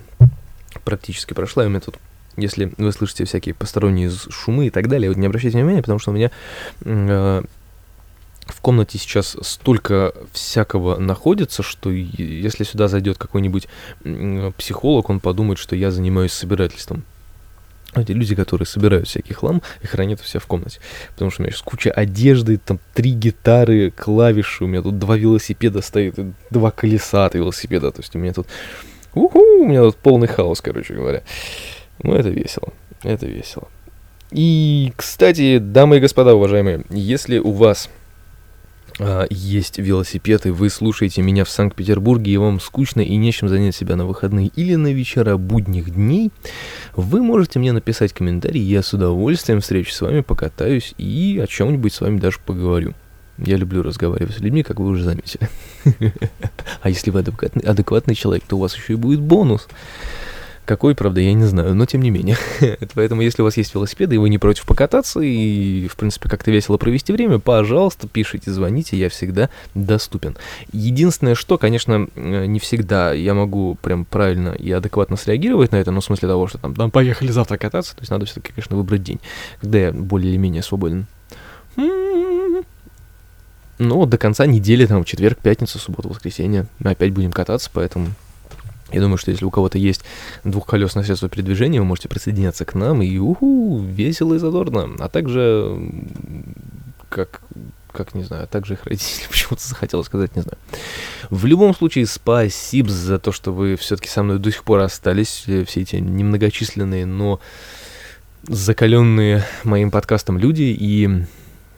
практически 0.86 1.34
прошла, 1.34 1.64
и 1.64 1.68
у 1.68 1.70
меня 1.70 1.82
тут 1.82 1.98
если 2.38 2.74
вы 2.78 2.92
слышите 2.92 3.26
всякие 3.26 3.54
посторонние 3.54 4.10
шумы 4.10 4.68
и 4.68 4.70
так 4.70 4.88
далее, 4.88 5.10
вот 5.10 5.18
не 5.18 5.28
обращайте 5.28 5.58
внимания, 5.58 5.82
потому 5.82 6.00
что 6.00 6.12
у 6.12 6.14
меня 6.14 6.32
э, 6.86 7.44
в 8.46 8.62
комнате 8.62 8.98
сейчас 8.98 9.36
столько 9.42 10.14
всякого 10.32 10.98
находится, 10.98 11.64
что 11.64 11.90
если 11.90 12.64
сюда 12.64 12.88
зайдет 12.88 13.18
какой-нибудь 13.18 13.68
психолог, 14.58 15.10
он 15.10 15.20
подумает, 15.20 15.60
что 15.60 15.76
я 15.76 15.92
занимаюсь 15.92 16.34
собирательством. 16.34 17.04
Эти 17.94 18.14
люди, 18.14 18.36
которые 18.36 18.66
собирают 18.66 19.08
всякий 19.08 19.34
хлам 19.34 19.62
и 19.82 19.88
хранят 19.88 20.22
все 20.22 20.40
в 20.40 20.48
комнате. 20.48 20.80
Потому 21.10 21.30
что 21.30 21.42
у 21.42 21.44
меня 21.44 21.52
сейчас 21.52 21.64
куча 21.64 21.92
одежды, 21.92 22.58
там 22.58 22.80
три 22.94 23.12
гитары, 23.12 23.92
клавиши, 23.92 24.64
у 24.64 24.68
меня 24.68 24.82
тут 24.82 24.98
два 24.98 25.18
велосипеда 25.18 25.82
стоит, 25.82 26.16
два 26.50 26.72
колеса 26.72 27.26
от 27.26 27.36
велосипеда. 27.36 27.92
То 27.92 28.00
есть 28.00 28.16
у 28.16 28.20
меня 28.20 28.34
тут... 28.34 28.48
Уху, 29.14 29.40
у 29.40 29.68
меня 29.68 29.82
тут 29.82 29.98
полный 29.98 30.28
хаос, 30.28 30.62
короче 30.62 30.94
говоря. 30.94 31.22
Ну, 32.02 32.16
это 32.16 32.30
весело. 32.30 32.70
Это 33.04 33.26
весело. 33.26 33.68
И, 34.32 34.94
кстати, 34.96 35.58
дамы 35.58 35.98
и 35.98 36.00
господа, 36.00 36.34
уважаемые, 36.34 36.86
если 36.90 37.40
у 37.40 37.52
вас 37.52 37.90
есть 39.30 39.78
велосипед, 39.78 40.46
и 40.46 40.50
вы 40.50 40.70
слушаете 40.70 41.22
меня 41.22 41.44
в 41.46 41.50
Санкт-Петербурге, 41.50 42.32
и 42.32 42.38
вам 42.38 42.60
скучно 42.60 43.02
и 43.02 43.16
нечем 43.16 43.50
занять 43.50 43.76
себя 43.76 43.96
на 43.96 44.06
выходные 44.06 44.48
или 44.48 44.76
на 44.76 44.94
вечера 44.94 45.38
будних 45.38 45.92
дней, 45.92 46.32
вы 46.96 47.22
можете 47.22 47.60
мне 47.60 47.72
написать 47.72 48.14
комментарий, 48.14 48.62
я 48.62 48.84
с 48.84 48.94
удовольствием 48.94 49.62
встречусь 49.62 49.96
с 49.96 50.02
вами, 50.02 50.22
покатаюсь 50.22 50.94
и 50.98 51.40
о 51.44 51.48
чем-нибудь 51.48 51.94
с 51.94 52.02
вами 52.02 52.20
даже 52.20 52.40
поговорю. 52.46 52.94
Я 53.38 53.58
люблю 53.58 53.82
разговаривать 53.82 54.36
с 54.36 54.40
людьми, 54.40 54.62
как 54.62 54.80
вы 54.80 54.88
уже 54.90 55.04
заметили. 55.04 55.50
А 56.82 56.90
если 56.90 57.10
вы 57.10 57.20
адекватный, 57.20 57.64
адекватный 57.64 58.16
человек, 58.16 58.44
то 58.48 58.56
у 58.58 58.60
вас 58.60 58.76
еще 58.76 58.94
и 58.94 58.96
будет 58.96 59.20
бонус. 59.20 59.68
Какой, 60.66 60.94
правда, 60.96 61.22
я 61.22 61.34
не 61.34 61.46
знаю, 61.46 61.74
но 61.74 61.86
тем 61.86 62.02
не 62.02 62.12
менее. 62.12 62.38
Поэтому, 62.94 63.22
если 63.22 63.42
у 63.42 63.46
вас 63.46 63.58
есть 63.58 63.74
велосипеды, 63.74 64.16
и 64.16 64.18
вы 64.20 64.30
не 64.30 64.38
против 64.38 64.66
покататься, 64.66 65.20
и, 65.20 65.88
в 65.88 65.96
принципе, 65.96 66.30
как-то 66.30 66.52
весело 66.52 66.78
провести 66.78 67.12
время, 67.12 67.40
пожалуйста, 67.40 68.08
пишите, 68.08 68.52
звоните, 68.52 68.96
я 68.96 69.10
всегда 69.10 69.50
доступен. 69.74 70.38
Единственное, 70.72 71.36
что, 71.36 71.58
конечно, 71.58 72.08
не 72.16 72.60
всегда 72.60 73.12
я 73.12 73.34
могу 73.34 73.76
прям 73.82 74.06
правильно 74.06 74.50
и 74.50 74.72
адекватно 74.72 75.18
среагировать 75.18 75.72
на 75.72 75.78
это, 75.78 75.92
ну, 75.92 76.00
в 76.00 76.06
смысле 76.06 76.28
того, 76.28 76.48
что 76.48 76.60
там, 76.60 76.76
там 76.76 76.92
поехали 76.92 77.32
завтра 77.32 77.58
кататься, 77.58 77.96
то 77.96 78.02
есть 78.02 78.12
надо 78.12 78.26
все-таки, 78.26 78.54
конечно, 78.54 78.78
выбрать 78.78 79.04
день, 79.04 79.20
когда 79.60 79.80
я 79.80 79.92
более 79.92 80.32
или 80.32 80.38
менее 80.38 80.62
свободен. 80.62 81.08
Ну, 83.80 84.06
до 84.06 84.18
конца 84.20 84.46
недели, 84.46 84.86
там, 84.86 85.04
четверг, 85.06 85.40
пятница, 85.40 85.80
суббота, 85.80 86.08
воскресенье, 86.08 86.68
мы 86.78 86.92
опять 86.92 87.12
будем 87.14 87.32
кататься, 87.32 87.72
поэтому 87.74 88.10
я 88.92 89.02
думаю, 89.02 89.18
что 89.18 89.32
если 89.32 89.46
у 89.46 89.50
кого-то 89.50 89.78
есть 89.78 90.04
двухколесное 90.44 91.04
средство 91.04 91.30
передвижения, 91.30 91.80
вы 91.80 91.86
можете 91.86 92.10
присоединяться 92.10 92.66
к 92.66 92.74
нам 92.74 93.02
и 93.02 93.18
уху, 93.18 93.80
весело 93.80 94.34
и 94.36 94.38
задорно. 94.38 94.90
А 95.00 95.10
также, 95.10 95.78
как, 97.10 97.42
как 97.92 98.14
не 98.16 98.24
знаю, 98.24 98.44
а 98.44 98.48
также 98.48 98.74
их 98.74 98.86
родители 98.86 99.28
почему-то 99.30 99.68
захотелось 99.68 100.08
сказать, 100.08 100.36
не 100.36 100.42
знаю. 100.42 100.58
В 101.30 101.46
любом 101.46 101.76
случае, 101.76 102.06
спасибо 102.06 102.90
за 102.90 103.20
то, 103.20 103.32
что 103.32 103.54
вы 103.54 103.76
все-таки 103.76 104.10
со 104.10 104.24
мной 104.24 104.40
до 104.40 104.52
сих 104.52 104.64
пор 104.64 104.80
остались, 104.82 105.46
все 105.46 105.82
эти 105.82 105.96
немногочисленные, 105.98 107.06
но 107.06 107.40
закаленные 108.44 109.46
моим 109.64 109.92
подкастом 109.92 110.38
люди, 110.38 110.76
и 110.78 111.26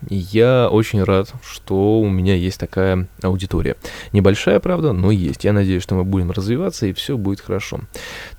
я 0.10 0.70
очень 0.70 1.04
рад, 1.04 1.34
что 1.44 2.00
у 2.00 2.10
меня 2.10 2.36
есть 2.36 2.60
такая 2.60 3.08
аудитория. 3.22 3.76
Небольшая, 4.12 4.60
правда, 4.60 4.94
но 4.94 5.12
есть. 5.12 5.44
Я 5.44 5.54
надеюсь, 5.54 5.84
что 5.84 5.96
мы 5.96 6.04
будем 6.04 6.32
развиваться, 6.32 6.86
и 6.86 6.94
все 6.94 7.18
будет 7.18 7.42
хорошо. 7.42 7.82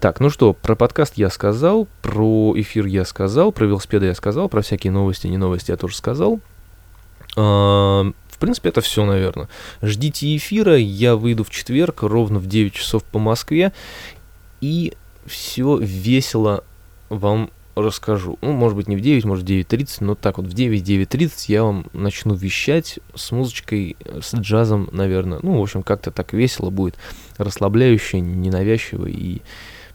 Так, 0.00 0.20
ну 0.20 0.30
что, 0.30 0.52
про 0.52 0.76
подкаст 0.76 1.14
я 1.16 1.30
сказал, 1.30 1.88
про 2.02 2.54
эфир 2.56 2.86
я 2.86 3.04
сказал, 3.04 3.52
про 3.52 3.66
велосипеды 3.66 4.06
я 4.06 4.14
сказал, 4.14 4.48
про 4.48 4.62
всякие 4.62 4.92
новости, 4.92 5.26
не 5.26 5.38
новости 5.38 5.70
я 5.70 5.76
тоже 5.76 5.96
сказал. 5.96 6.40
А, 7.36 8.04
в 8.28 8.38
принципе, 8.38 8.68
это 8.68 8.80
все, 8.80 9.04
наверное. 9.04 9.48
Ждите 9.82 10.36
эфира, 10.36 10.76
я 10.76 11.16
выйду 11.16 11.44
в 11.44 11.50
четверг 11.50 12.02
ровно 12.02 12.38
в 12.38 12.46
9 12.46 12.72
часов 12.72 13.04
по 13.04 13.18
Москве, 13.18 13.72
и 14.60 14.94
все 15.26 15.76
весело 15.78 16.64
вам 17.08 17.50
расскажу. 17.74 18.38
Ну, 18.40 18.52
может 18.52 18.76
быть, 18.76 18.88
не 18.88 18.96
в 18.96 19.00
9, 19.00 19.24
может, 19.24 19.44
в 19.44 19.48
9.30, 19.48 19.96
но 20.00 20.14
так 20.14 20.38
вот 20.38 20.46
в 20.46 20.54
9-9.30 20.54 21.30
я 21.48 21.64
вам 21.64 21.86
начну 21.92 22.34
вещать 22.34 22.98
с 23.14 23.32
музычкой, 23.32 23.96
с 24.20 24.34
джазом, 24.34 24.88
наверное. 24.92 25.38
Ну, 25.42 25.58
в 25.58 25.62
общем, 25.62 25.82
как-то 25.82 26.10
так 26.10 26.32
весело 26.32 26.70
будет, 26.70 26.96
расслабляюще, 27.38 28.20
ненавязчиво 28.20 29.06
и 29.06 29.40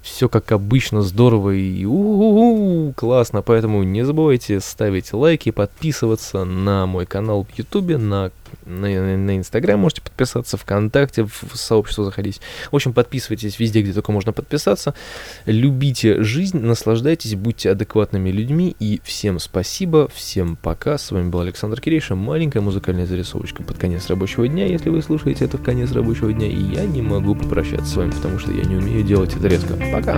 все 0.01 0.29
как 0.29 0.51
обычно 0.51 1.01
здорово 1.01 1.51
и 1.51 1.85
у-у-у, 1.85 2.93
классно, 2.93 3.41
поэтому 3.41 3.83
не 3.83 4.05
забывайте 4.05 4.59
ставить 4.59 5.11
лайки, 5.13 5.51
подписываться 5.51 6.45
на 6.45 6.85
мой 6.85 7.05
канал 7.05 7.45
в 7.45 7.57
Ютубе, 7.57 7.97
на 7.97 8.31
на, 8.65 9.17
на 9.17 9.37
Инстаграм 9.37 9.79
можете 9.79 10.01
подписаться, 10.01 10.57
ВКонтакте, 10.57 11.23
в 11.23 11.55
сообщество 11.55 12.05
заходить. 12.05 12.41
В 12.71 12.75
общем, 12.75 12.93
подписывайтесь 12.93 13.59
везде, 13.59 13.81
где 13.81 13.93
только 13.93 14.11
можно 14.11 14.33
подписаться. 14.33 14.93
Любите 15.45 16.21
жизнь, 16.23 16.59
наслаждайтесь, 16.59 17.35
будьте 17.35 17.71
адекватными 17.71 18.29
людьми. 18.29 18.75
И 18.79 19.01
всем 19.03 19.39
спасибо, 19.39 20.09
всем 20.13 20.55
пока. 20.55 20.97
С 20.97 21.11
вами 21.11 21.29
был 21.29 21.41
Александр 21.41 21.81
Кирейша. 21.81 22.15
Маленькая 22.15 22.61
музыкальная 22.61 23.05
зарисовочка 23.05 23.63
под 23.63 23.77
конец 23.77 24.07
рабочего 24.07 24.47
дня, 24.47 24.65
если 24.65 24.89
вы 24.89 25.01
слушаете 25.01 25.45
это 25.45 25.57
в 25.57 25.63
конец 25.63 25.91
рабочего 25.91 26.31
дня. 26.33 26.47
И 26.47 26.61
я 26.61 26.85
не 26.85 27.01
могу 27.01 27.35
попрощаться 27.35 27.85
с 27.85 27.95
вами, 27.95 28.11
потому 28.11 28.39
что 28.39 28.51
я 28.51 28.63
не 28.63 28.75
умею 28.75 29.03
делать 29.03 29.35
это 29.35 29.47
резко. 29.47 29.73
Пока! 29.91 30.17